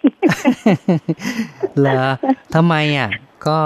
[1.79, 2.01] เหรอ
[2.55, 3.09] ทำไมอะ
[3.47, 3.59] ก็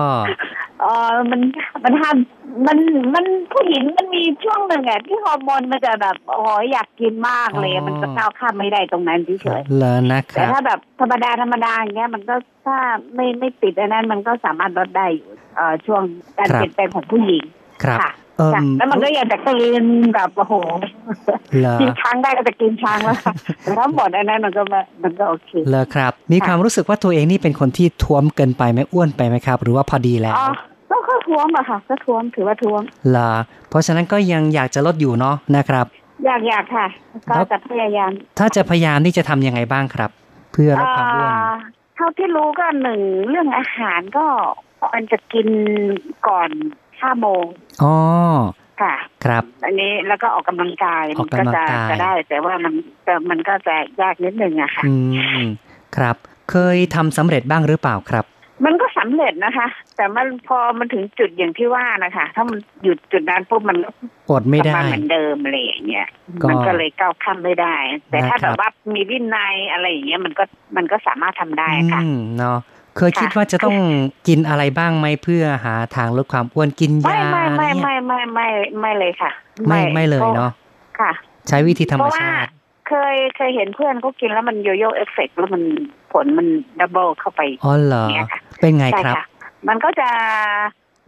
[0.79, 1.41] เออมัน
[1.83, 2.77] มันทำมัน
[3.13, 12.77] มันผู้หญิงมันมีช่วงหนึ่งอะที่ฮอร์โมนมันจะแบบโอ้ยอยากกินมากเลยอ๋อมันก็ก้าวข้ามไม่ได้ตรงนั้นเฉยเหรอนะคแต่รับถ้าแบบธรรมดาธรรมดาอย่างเงี้ยมันก็ถ้า
[13.15, 16.01] ไม่ไม่ติดอันนั้นมันก็สามารถลดได้อยู่เอ่อช่วง
[16.37, 17.43] การครับเปลี่ยนแปลงของผู้หญิง
[17.83, 20.53] ครับค่ะเอิ่มค่ะแล้วมันก็อยากจะกินแบบโอ้โห
[21.59, 30.49] เหรอกินช้างได้ก็จะกินช้างแล้วค่ะแต่ถ้าหมดอันนั้นมันก็ไม่มันก็โอเคเหรอครับ มีค่ะความรู้สึกว่าตัวเองนี่เป็นคนที่ท้วมเกินไปไหมอ้วนไปไหมครับ หรือว่าพอดีแล้วอ๋อ
[31.09, 33.31] ก็ก็ท้วมอะค่ะก็ท้วมถือว่าท้วมเหรอ
[33.69, 35.85] เพราะฉะนั้นก็ยังอยากจะลดอยู่เนาะนะครับ
[36.25, 36.87] อยากอยากค่ะ
[37.29, 40.11] ก็แล้วจะพยายาม ถ้าจะพยายามที่จะทำยังไงบ้างครับ
[40.53, 41.55] เพื่อลดความอ้วนอ่า
[41.95, 44.25] เท่าที่รู้ก็หนึ่งเรื่องอาหารก็
[44.93, 45.47] มันจะกิน
[46.27, 46.49] ก่อน
[47.01, 47.43] ห้าโมง
[47.83, 47.95] อ๋อ
[48.81, 48.95] ค่ะ
[49.25, 52.73] ครับ อันนี้แล้วก็ออกกำลังกายออกก็กำลังจะกายจะได้ แต่ว่ามัน
[53.05, 54.93] แต่มันก็จะยากนิดนึงอะค่ะ อื
[55.41, 55.43] ม
[55.95, 56.15] ครับ
[56.51, 58.25] เคยทำสำเร็จบ้างหรือเปล่าครับ
[58.65, 63.77] มันก็สำเร็จนะคะ แต่มันพอมันถึงจุดอย่างที่ว่านะคะ ถ้ามันหยุดจุดนั้นปุ๊บมัน
[64.29, 66.07] อดไม่กลับได้มาเหมือนเดิมอะไรอย่างเงี้ย
[66.41, 67.75] ก็มันก็เลยก้าวข้ามไม่ได้
[68.09, 70.43] แต่ถ้านะครับแบบว่ามีวินัยอะไรอย่างเงี้ยมันก็
[70.77, 72.57] มันก็สามารถทำได้ค่ะอืมเนาะ
[72.97, 73.77] เคยค่ะคิดว่าจะต้อง
[74.27, 78.47] กินอะไรบ้างไหมเพื่อหาทางลดความอ้วนกินไม่ยาไม่ไม่เนี่ยไม่ไม่ไม่
[78.79, 79.31] ไม่เลยค่ะ
[79.67, 80.51] ไม่ไม่เลยเนาะ
[80.99, 81.11] ค่ะ
[81.47, 82.51] ใช้วิธีธรรมเพราะว่าชาติ
[82.89, 85.63] เคยเคยเห็นเพื่อนเขากินแล้วมัน yoyo effect แล้วมัน
[86.11, 86.47] ผลมัน
[86.79, 88.05] double เข้าไปอ๋อเหรอ
[88.59, 89.25] เนี่ยค่ะเป็นไงใช่ครับค่ะ
[89.67, 90.09] มันก็จะ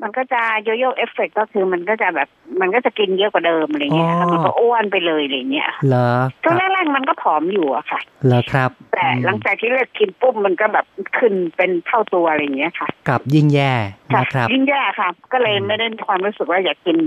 [0.02, 2.30] มันก็จะ yoyo effect ก็คือมันก็จะแบบ
[2.62, 6.10] มันก็จะกินเยอะกว่าเดิมอะไรเงี้ยอ๋อแล้วมันก็อ้วนไปเลยอะไรเงี้ยเหรอ
[6.44, 10.86] คช่วงรับแรกๆมันก็ผอมอยู่อะค่ะเหรอครับ แต่อืมหลังจากที่เลิกกินปุ๊บมันก็แบบ
[11.18, 13.74] ขึ้นเป็นเท่าตัวอะไรเงี้ยค่ะกลับยิ่งแย่
[14.14, 16.98] ค่ะนะครับ ยิ่งแย่ค่ะ ก็เลยไม่ได้มีความรู้สึกว่าอยากกิน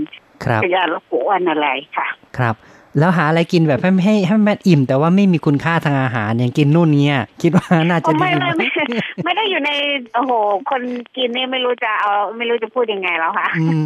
[0.45, 1.67] ครับยาลดความอ้วนอะไร
[1.97, 2.55] ค่ะ ครับ
[2.99, 8.85] แล้วหาอะไรกินแบบให้ให้ให้แม่อิ่ม แต่ว่าไม่มีคุณค่าทางอาหารอย่างกินนู่นเนี่ยคิดว่าน่าจะดีไม่ไหมไม่ไม่
[9.23, 9.71] ไม่ได้อยู่ใน
[10.15, 10.31] โอ้โห
[10.69, 10.81] คน
[11.17, 13.83] กินนี่ไม่รู้จะเอาไม่รู้จะพูดยังไงแล้วค่ะอืม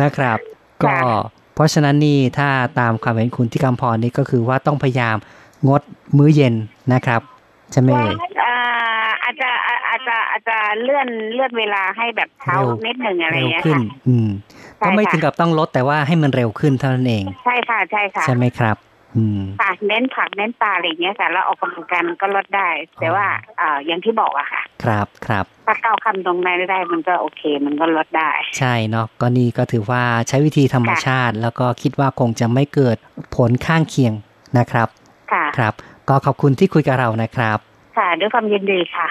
[0.00, 0.38] นะครับ
[0.82, 1.02] ก็ค่ะ
[1.54, 2.48] เพราะฉะนั้นนี่ถ้า
[2.78, 5.16] ตามความเห็นคุณที่กำพรนี่ก็คือว่าต้องพยายาม
[5.68, 5.82] งด
[6.16, 6.54] มื้อเย็น
[6.92, 7.20] นะครับ
[7.72, 8.54] ใช่ไหมเอ่ยอ่า
[9.22, 18.76] อาจจะอาอาจจะอาจจะเลื่อนเลื่อนเวลาให้แบบเช้าเร็วนิดหนึ่งอะไรอเร็วย่างเงี้ยขึ้นค่ะอืมใช่ ก็ไม่ค่ะถึงกับต้องลดแต่ว่าให้มันเร็วขึ้นเท่านั้นเอง ใช่ค่ะใช่ค่ะใช่ไหมครับ
[19.16, 22.68] อืมค่ะเน้นผักเน้นปลาอะไรอย่างเงี้ยค่ะแล้วออกกำลังกายมันก็ลดได้
[23.00, 23.26] แต่ว่า
[23.60, 32.96] อ่าอย่างที่บอกอะค่ะ ครับครับถ้าก้าวคำตรงนั้นได้มันก็โอเค มันก็ลดได้ ใช่เนาะก็นี่ก็ถือว่าใช้วิธีธรรมชาติ แล้วก็คิดว่าคงจะไม่เกิด
[33.36, 34.12] ผลข้างเคียง
[34.58, 34.88] นะครับ
[35.32, 35.74] ค่ะครับ
[36.08, 37.58] ก็ขอบคุณที่คุยกับเรานะครับ
[37.96, 39.06] ค่ะด้วยความยินดีค่ะ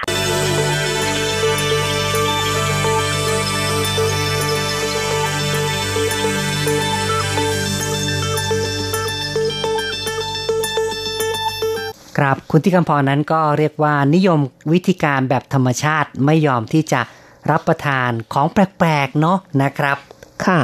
[12.20, 14.40] ครับ คุณที่กำพรนั้นก็เรียกว่านิยม
[14.72, 17.00] วิธีการแบบธรรมชาติไม่ยอมที่จะ
[17.50, 19.98] รับประทานของแปลกๆเนาะนะครับ
[20.46, 20.58] ค่ะ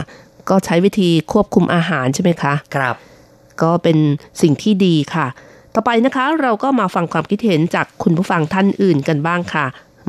[0.48, 2.94] ก็ใช้วิธีควบคุมอาหารใช่ไหมคะ ครับ
[3.62, 3.98] ก็เป็น
[4.42, 5.26] สิ่งที่ดีค่ะ
[5.74, 9.66] ต่อไปนะคะเราก็มาฟังความคิดเห็นจากคุณผู้ฟังท่านอื่นกันบ้างค่ะ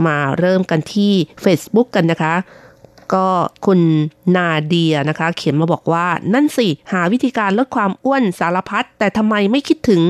[0.07, 2.33] มาเริ่มกันที่ Facebook กันนะคะ
[3.13, 3.27] ก็
[3.65, 3.79] คุณ
[4.35, 10.03] นาเดียนะคะ เขียนมาบอกว่านั่นสิ หาวิธีการลดความอ้วนสารพัดแต่ทำไมไม่คิดถึง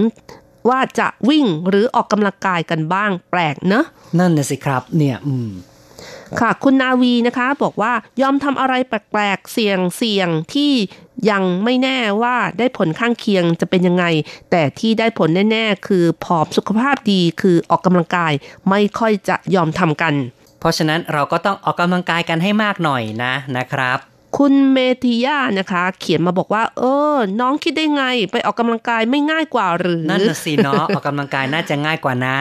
[0.69, 3.85] ว่าจะวิ่งหรือออกกำลังกายกันบ้างแปลกเนอะ
[4.19, 5.49] นั่นน่ะสิครับเนี่ยอืม
[6.39, 10.73] ค่ะคุณนาวีนะคะบอกว่ายอมทำอะไรแปลกๆเสี่ยงเสี่ยงที่
[11.31, 14.05] ยังไม่แน่ว่าได้ผลข้างเคียงจะเป็นยังไง
[14.51, 18.33] แต่ที่ได้ผลแน่ ๆ คือผอมสุขภาพดีคือออกกำลังกาย
[18.69, 20.13] ไม่ค่อยจะยอมทำกัน
[20.59, 23.99] เพราะฉะนั้นเราก็ต้องออกกำลังกายกันให้มากหน่อยนะนะครับ
[24.37, 32.37] คุณเมทิยานะคะ เขียนมาบอกว่า เออ น้องคิดได้ไง ไปออกกำลังกายไม่ง่ายกว่าหรือนั่นน่ะสิเนาะออกกำลังกายน่าจะง่ายกว่านะ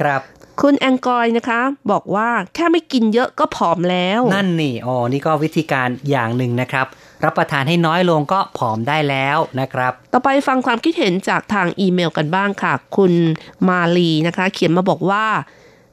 [0.00, 0.20] ครับ
[0.62, 1.60] คุณแองกอยนะคะ
[1.92, 6.86] บอกว่าแค่ไม่กินเยอะก็ผอมแล้ว นั่นนี่อ๋อนี่ก็วิธีการอย่างหนึ่งนะครับ
[7.24, 13.12] รับประทานให้น้อยลงก็ผอมได้แล้วนะครับ ต่อไปฟังความคิดเห็นจากทางอีเมลกันบ้างค่ะ คุณ
[13.68, 15.24] มาลีนะคะ เขียนมาบอกว่า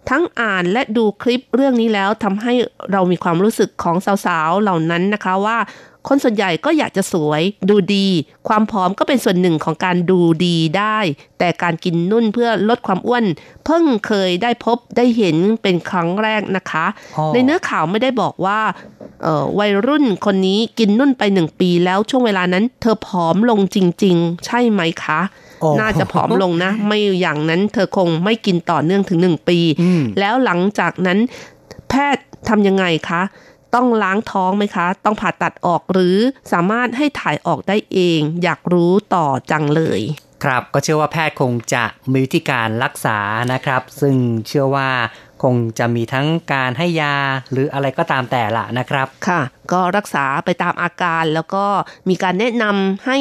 [0.10, 2.54] ทั้งอ่านและดูคลิปเรื่องนี้แล้วทำให้
[2.92, 3.96] เรามีความรู้สึกของ
[4.26, 5.58] สาวๆเหล่านั้นนะคะว่า
[6.08, 8.08] คนส่วนใหญ่ก็อยากจะสวยดูดี
[8.48, 10.98] ความผอมก็เป็นส่วนหนึ่งของการดูดีได้
[11.40, 13.26] แต่การกินนุ่นเพื่อลดความอ้วน
[13.66, 16.86] เพิ่งเคยได้พบได้เห็นเป็นครั้งแรกนะคะ
[17.18, 18.60] อ๋อในเนื้อข่าวไม่ได้บอกว่า
[19.24, 25.49] เอ่อวัยรุ่นคนนี้กินนุ่นไปหนึ่งปีแล้วช่วงเวลานั้น เธอผอมลงจริง ๆ ใช่ไหมคะโอ้
[25.80, 31.20] น่าจะผอมลงนะ ไม่อย่างนั้นเธอคงไม่กินต่อเนื่องถึงหนึ่งปีอืมแล้วหลังจากนั้น
[31.90, 33.22] แพทย์ทำยังไงคะ
[33.76, 36.18] ต้องล้างท้องไหมคะ ต้องผ่าตัดออกหรือ
[36.52, 40.02] สามารถให้ถ่ายออกได้เอง อยากรู้ต่อจังเลย
[40.44, 43.18] ครับก็เชื่อว่าแพทย์คงจะมีวิธีการรักษา
[43.54, 44.16] นะครับ ซึ่ง
[44.48, 44.90] เชื่อว่า
[45.44, 47.16] คงจะมีทั้งการให้ยา
[47.52, 51.66] หรืออะไรก็ตามแต่ละนะครับ ค่ะ ก็รักษาไปตามอาการแล้วก็
[52.10, 53.18] มีการแนะนำให้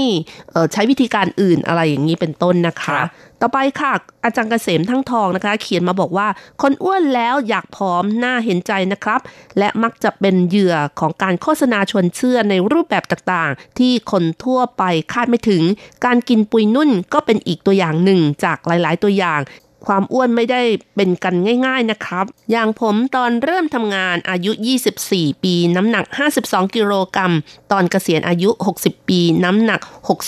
[0.53, 3.07] เอ่อใช้วิธีการอื่นอะไรอย่างนี้เป็นต้นนะครัคะบ
[3.43, 3.93] ต่อไปค่ะ
[4.25, 6.29] อาจารย์เกษมทั้งทองนะคะ เขียนมาบอกว่า
[6.63, 9.21] คนอ้วนแล้วอยากผอมน่าเห็นใจนะครับ
[9.59, 15.63] และมักจะเป็นเหยื่อของการโฆษณาชวนเชื่อในรูปแบบต่างๆ ที่คนทั่วไปคาดไม่ถึง
[16.05, 19.41] การกินปุยนุ่นก็เป็นอีกตัวอย่างหนึ่งจากหลายๆตัวอย่าง
[19.89, 20.63] ความอ้วนไม่ได้
[20.97, 21.35] เป็นกัน
[21.67, 24.53] ง่าย ๆนะครับ อย่างผมตอนเริ่มทำงานอายุ
[24.97, 26.05] 24 ปี น้ำหนัก
[26.41, 27.33] 52 กิโลกรัม
[27.73, 29.81] ตอนเกษียณอายุ 60 ปี น้ำหนัก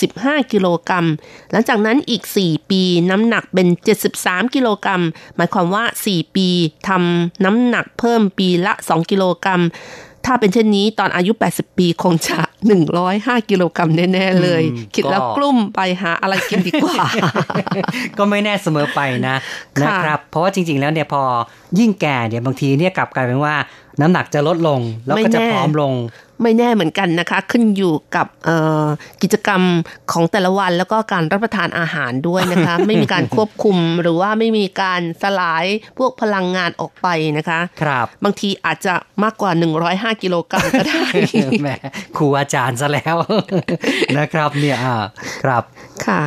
[0.03, 1.07] 65 กิโลกรัม
[1.51, 3.69] หลังจากนั้นอีก 4 ปี น้ำหนักเป็น
[4.11, 5.03] 73 กิโลกรัม
[5.37, 6.49] หมายความว่า 4 ปี
[6.89, 9.63] ทำน้ำหนักเพิ่มปีละ 2 กิโลกรัม
[10.27, 12.39] ถ้าเป็นเช่นนี้ตอนอายุ 80 ปีคงจะ
[12.95, 16.97] 105 กิโลกรัมแน่ๆเลยอืมคิดแล้วก็กลุ้มไปหาอะไรกินดีกว่า
[18.19, 19.37] ก็ไม่แน่เสมอไปนะ
[19.79, 21.23] ค่ะนะครับ เพราะว่าจริง ๆ แล้วเนี่ยพอ
[21.79, 23.55] ยิ่งแก่เนี่ยบางทีเนี่ยกลับกลายเป็นว่า
[24.01, 25.95] น้ำหนักจะลดลง แล้วก็จะผอมลง
[26.43, 28.87] ไม่แน่เหมือนกันนะคะ ขึ้นอยู่กับเอ่อ
[29.23, 29.63] กิจกรรม
[30.13, 35.65] ของแต่ละวันแล้วก็การรับประทานอาหารด้วยนะคะ ไม่มีการควบคุมหรือว่าไม่มีการสลาย
[35.99, 37.07] พวกพลังงานออกไป
[37.39, 39.53] นะคะ ครับ บางทีอาจจะมากกว่า
[39.87, 41.05] 105 กิโลกรัมก็ได้
[41.63, 41.69] แหม
[42.17, 43.17] ครูอาจารย์ซะแล้ว
[44.19, 44.97] นะครับเนี่ยอ่า
[45.45, 45.63] ครับ
[46.07, 46.21] ค่ะ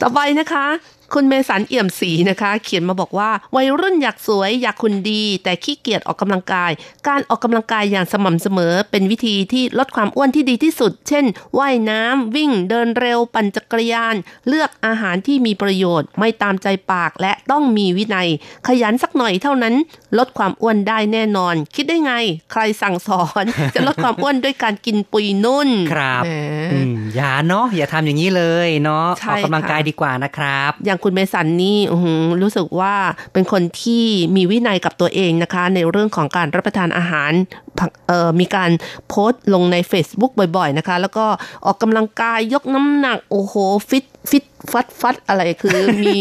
[0.00, 0.66] ต่อไปนะคะ
[1.14, 6.70] คุณเมสันเอี่ยมศรีนะคะ เขียนมาบอกว่า วัยรุ่นอยากสวยอยากคุณดี แต่ขี้เกียจออกกำลังกาย
[7.08, 11.24] การออกกำลังกายอย่างสม่ำเสมอ เป็นวิธีที่ลดความอ้วนที่ดีที่สุด เช่น
[11.58, 14.14] ว่ายน้ำวิ่งเดินเร็ว ปั่นจักรยาน
[14.48, 18.28] เลือกอาหารที่มีประโยชน์ ไม่ตามใจปากและต้องมีวินัย
[18.66, 19.74] ขยันสักหน่อยเท่านั้น
[20.18, 22.12] ลดความอ้วนได้แน่นอน คิดได้ไง
[22.52, 23.44] ใครสั่งสอน
[23.74, 26.30] จะลดความอ้วนด้วยการกินปุยนุ่นครับแหม
[26.72, 32.94] อืมอย่าเนาะอย่าทำอย่างนี้เลยเนาะใช่ออกกำลังค่ะกายดีกว่านะครับอย่างคุณเมสันนี่อื้อหือรู้สึกว่า
[33.32, 34.04] เป็นคนที่
[34.36, 37.32] มีวินัยกับตัวเองนะคะ ในเรื่องของการรับประทานอาหาร
[37.78, 38.70] ผักเอ่อมีการ
[39.08, 41.26] โพสต์ลงใน Facebook บ่อย ๆ นะคะ แล้วก็
[41.64, 43.54] ออกกำลังกายยกน้ำหนัก โอ้โห
[43.90, 46.18] ฟิตฟิตฟัดฟัดอะไรคือมี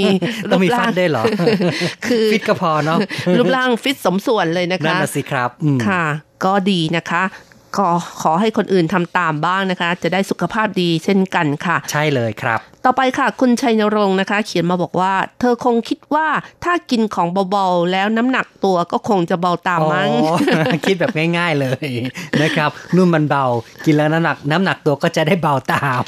[0.52, 1.24] ต้องมีรูปฟัร่าดด้วยเหรอ
[2.08, 3.00] คือฟิตก็พอเนาะ
[3.38, 6.04] รูปร่างฟิตสมส่วนเลยนะนั่นคะน่ะสิครับอืมค่ะ
[6.46, 7.24] ก็ดีนะคะ
[7.78, 7.88] ก็
[8.22, 16.28] ขอให้คนอื่นทำตามบ้างนะคะ จะได้สุขภาพดีเช่นกันค่ะ ใช่เลยครับ ต่อไปค่ะ คุณชัยนรงค์นะคะ เขียนมาบอกว่า เธอคงคิดว่า
[16.64, 21.88] ถ้ากินของเบาๆ แล้วน้ำหนักตัวก็คงจะเบาตามมั้งอ๋อคิดแบบง่าย ๆเลย
[22.42, 23.46] นะครับนุ่มมันเบา
[23.86, 26.06] กินแล้วน้ำหนักน้ำหนักตัวก็จะได้เบาตาม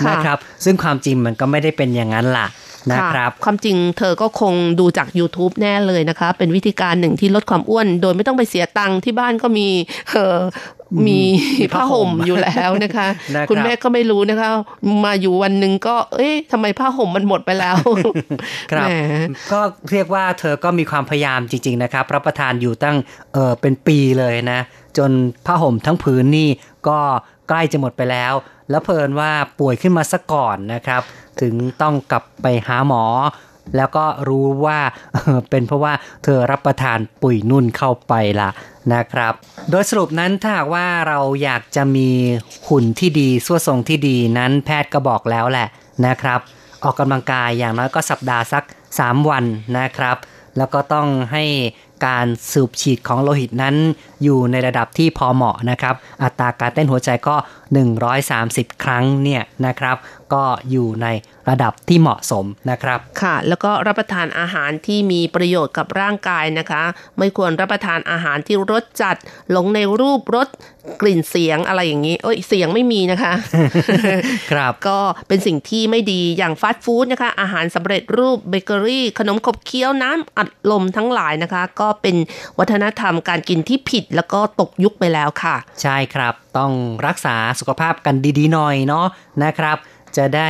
[0.00, 2.48] ค่ะนะครับ ซึ่งความจริงมันก็ไม่ได้เป็นอย่างนั้นล่ะ
[2.92, 9.68] นะครับความจริงเธอก็คงดูจาก YouTube แน่เลยนะคะ เป็นวิธีการหนึ่งที่ลดความอ้วน โดยไม่ต้องไปเสียตังค์ที่บ้านก็มี
[10.10, 10.38] เออ
[11.06, 11.20] มี
[11.60, 14.50] มีผ้าผ้าห่ห่มมอยู่แล้วนะคะนะครับคุณแม่ก็ไม่รู้นะคะ
[15.04, 17.78] มาอยู่วันหนึ่งก็ เอ๊ะทำไมผ้าห่มมันหมดไปแล้ว
[18.72, 18.92] ครับแหม
[19.52, 19.60] ก็
[19.92, 22.96] เรียกว่าเธอก็มีความพยายามจริง ๆ นะครับ รับประทานอยู่ตั้ง
[23.32, 24.60] เออเป็นปีเลยนะ
[24.98, 25.10] จน
[25.46, 26.48] ผ้าห่มทั้งผืนนี่
[26.88, 26.98] ก็
[27.48, 28.32] ใกล้จะหมดไปแล้ว
[28.70, 31.02] แล้วเพลินว่าป่วยขึ้นมาซะก่อนนะครับ
[31.40, 33.04] ถึงต้องกลับไปหาหมอ
[33.76, 34.78] แล้วก็รู้ว่า
[35.50, 35.92] เป็นเพราะว่า
[36.24, 38.50] เธอรับประทานปุ๋ยนุ่นเข้าไปละ
[38.94, 39.32] นะครับ
[39.70, 42.08] โดยสรุปนั้นถ้าหากว่าเราอยากจะมี
[42.68, 45.68] หุ่นที่ดีส่วทรงที่ดีนั้นแพทย์ก็บอกแล้วแหละ
[46.06, 46.40] นะครับ
[46.84, 48.64] ออกกำลังกายอย่างน้อยก็สัปดาห์สัก
[48.96, 49.44] 3 วัน
[49.78, 50.16] นะครับ
[50.56, 51.44] แล้วก็ต้องให้
[52.06, 53.76] การสูบฉีดของโลหิตนั้น
[54.22, 57.36] อยู่ในระดับที่พอเหมาะนะครับ อัตราการเต้นหัวใจก็
[58.08, 59.96] 130 ครั้งเนี่ยนะครับ
[60.34, 61.06] ก็อยู่ใน
[61.48, 66.82] ระดับที่เหมาะสมนะครับ ค่ะ แล้วก็รับประทานอาหารที่มีประโยชน์กับร่างกายนะคะ
[67.18, 69.16] ไม่ควรรับประทานอาหารที่รสจัด
[69.50, 70.48] หลงในรูปรส
[71.02, 73.32] กลิ่นเสียงอะไรอย่างนี้ เอ้ย เสียงไม่มีนะคะ
[74.52, 82.16] ครับ ก็เป็นสิ่งที่ไม่ดีอย่างฟาสต์ฟู้ดนะคะ อาหารสำเร็จรูปเบเกอรี่ ขนมขบเคี้ยวน้ำอัดลมทั้งหลายนะคะ ก็เป็น
[82.58, 86.72] วัฒนธรรมการกินที่ผิดแล้วก็ตกยุคไปแล้วค่ะ ใช่ครับ ต้อง
[87.06, 89.06] รักษาสุขภาพกันดีๆหน่อยเนาะ
[89.44, 89.76] นะครับ
[90.16, 90.48] จะได้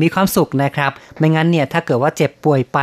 [0.00, 2.78] มีความสุขนะครับ ไม่งั้นเนี่ยถ้าเกิดว่าเจ็บป่วยไป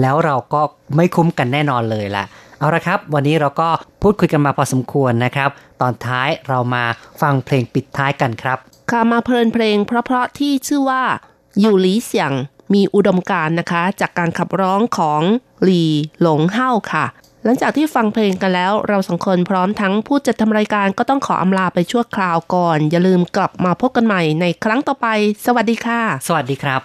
[0.00, 0.60] แล้วเราก็
[0.96, 2.24] ไม่คุ้มกันแน่นอนเลยละ
[2.58, 3.68] เอาละครับ วันนี้เราก็
[4.02, 5.50] พูดคุยกันมาพอสมควรนะครับ
[5.80, 6.84] ตอนท้ายเรามา
[7.20, 8.58] ฟังเพลงปิดท้ายกันครับ
[8.90, 11.02] ค่ะมาเพลินเพลงเพราะๆที่ชื่อว่า
[11.60, 12.32] อยู่หลีเสียง
[12.74, 15.22] มีอุดมการนะคะ จากการขับร้องของ
[15.62, 15.82] หลี
[16.20, 17.06] หลงเฮ้าค่ะ
[17.46, 25.06] หลังจากที่ฟังเพลงกันแล้ว เราสองคนพร้อมทั้งผู้จัดทำรายการก็ต้องขออำลาไปชั่วคราวก่อน อย่าลืมกลับมาพบกันใหม่ในครั้งต่อไป
[25.46, 26.80] สวัสดีค่ะ สวัสดีครับ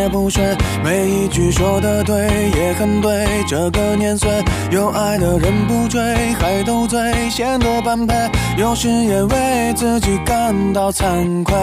[0.00, 0.42] 也不睡，
[0.82, 2.16] 每一句说的对，
[2.56, 3.26] 也很对。
[3.46, 4.30] 这个年岁，
[4.70, 6.00] 有爱的人不追，
[6.38, 6.98] 还斗嘴，
[7.28, 8.14] 显得般配。
[8.56, 11.54] 有时也为自己感到惭愧，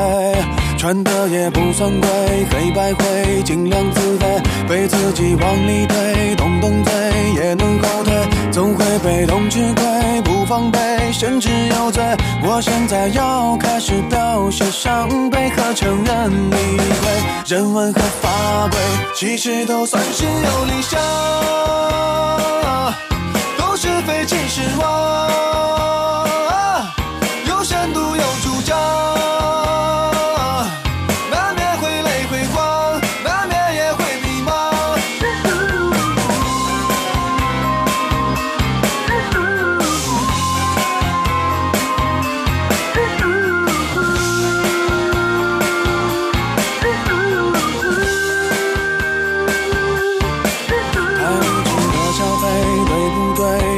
[0.78, 2.10] 穿的也不算贵，
[2.52, 6.94] 黑白灰，尽量自卑，被自己往里推，动动嘴
[7.42, 8.14] 也能后退，
[8.58, 10.80] 总会被动吃亏，不防备，
[11.12, 12.03] 甚至有罪。
[12.41, 18.80] 我现在要开始表现伤悲和承认理亏，人文和法规，
[19.16, 20.99] 其实都算是有理想，
[23.60, 26.16] 都是非，其实我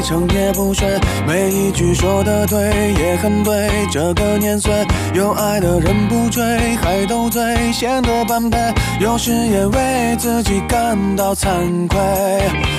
[0.09, 0.25] 太无知的消费，对不对？
[0.25, 3.69] 成也夜不睡，每一句说的对也很对。
[3.91, 4.73] 这个年岁，
[5.13, 6.43] 有爱的人不追，
[6.77, 7.41] 还斗嘴，
[7.71, 8.57] 显得般配。
[8.99, 11.99] 有时也为自己感到惭愧，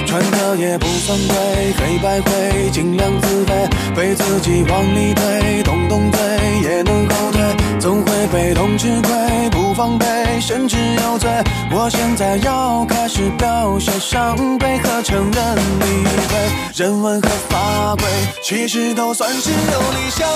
[0.06, 1.36] 穿的也不算贵，
[1.78, 6.20] 黑白灰，尽量自卑，被自己往里推，动动嘴
[6.62, 7.40] 也能后退，
[7.80, 10.06] 总会被动吃亏，不防备，
[10.38, 11.30] 甚至有罪。
[11.72, 16.38] 我现在要开始表现伤悲和承认理亏，
[16.76, 18.04] 人文和法规
[18.42, 20.28] 其实都算是有理想，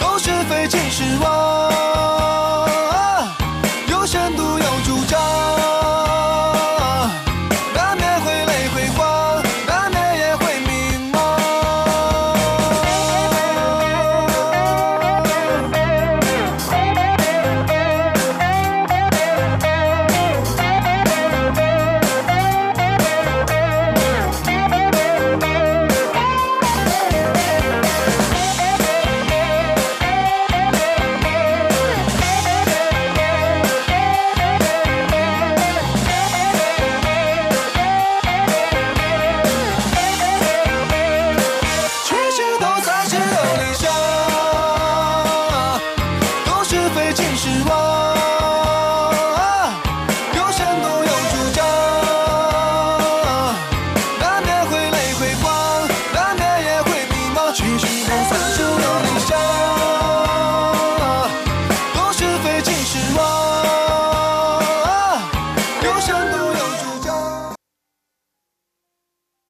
[0.00, 1.28] 都是非其是妄。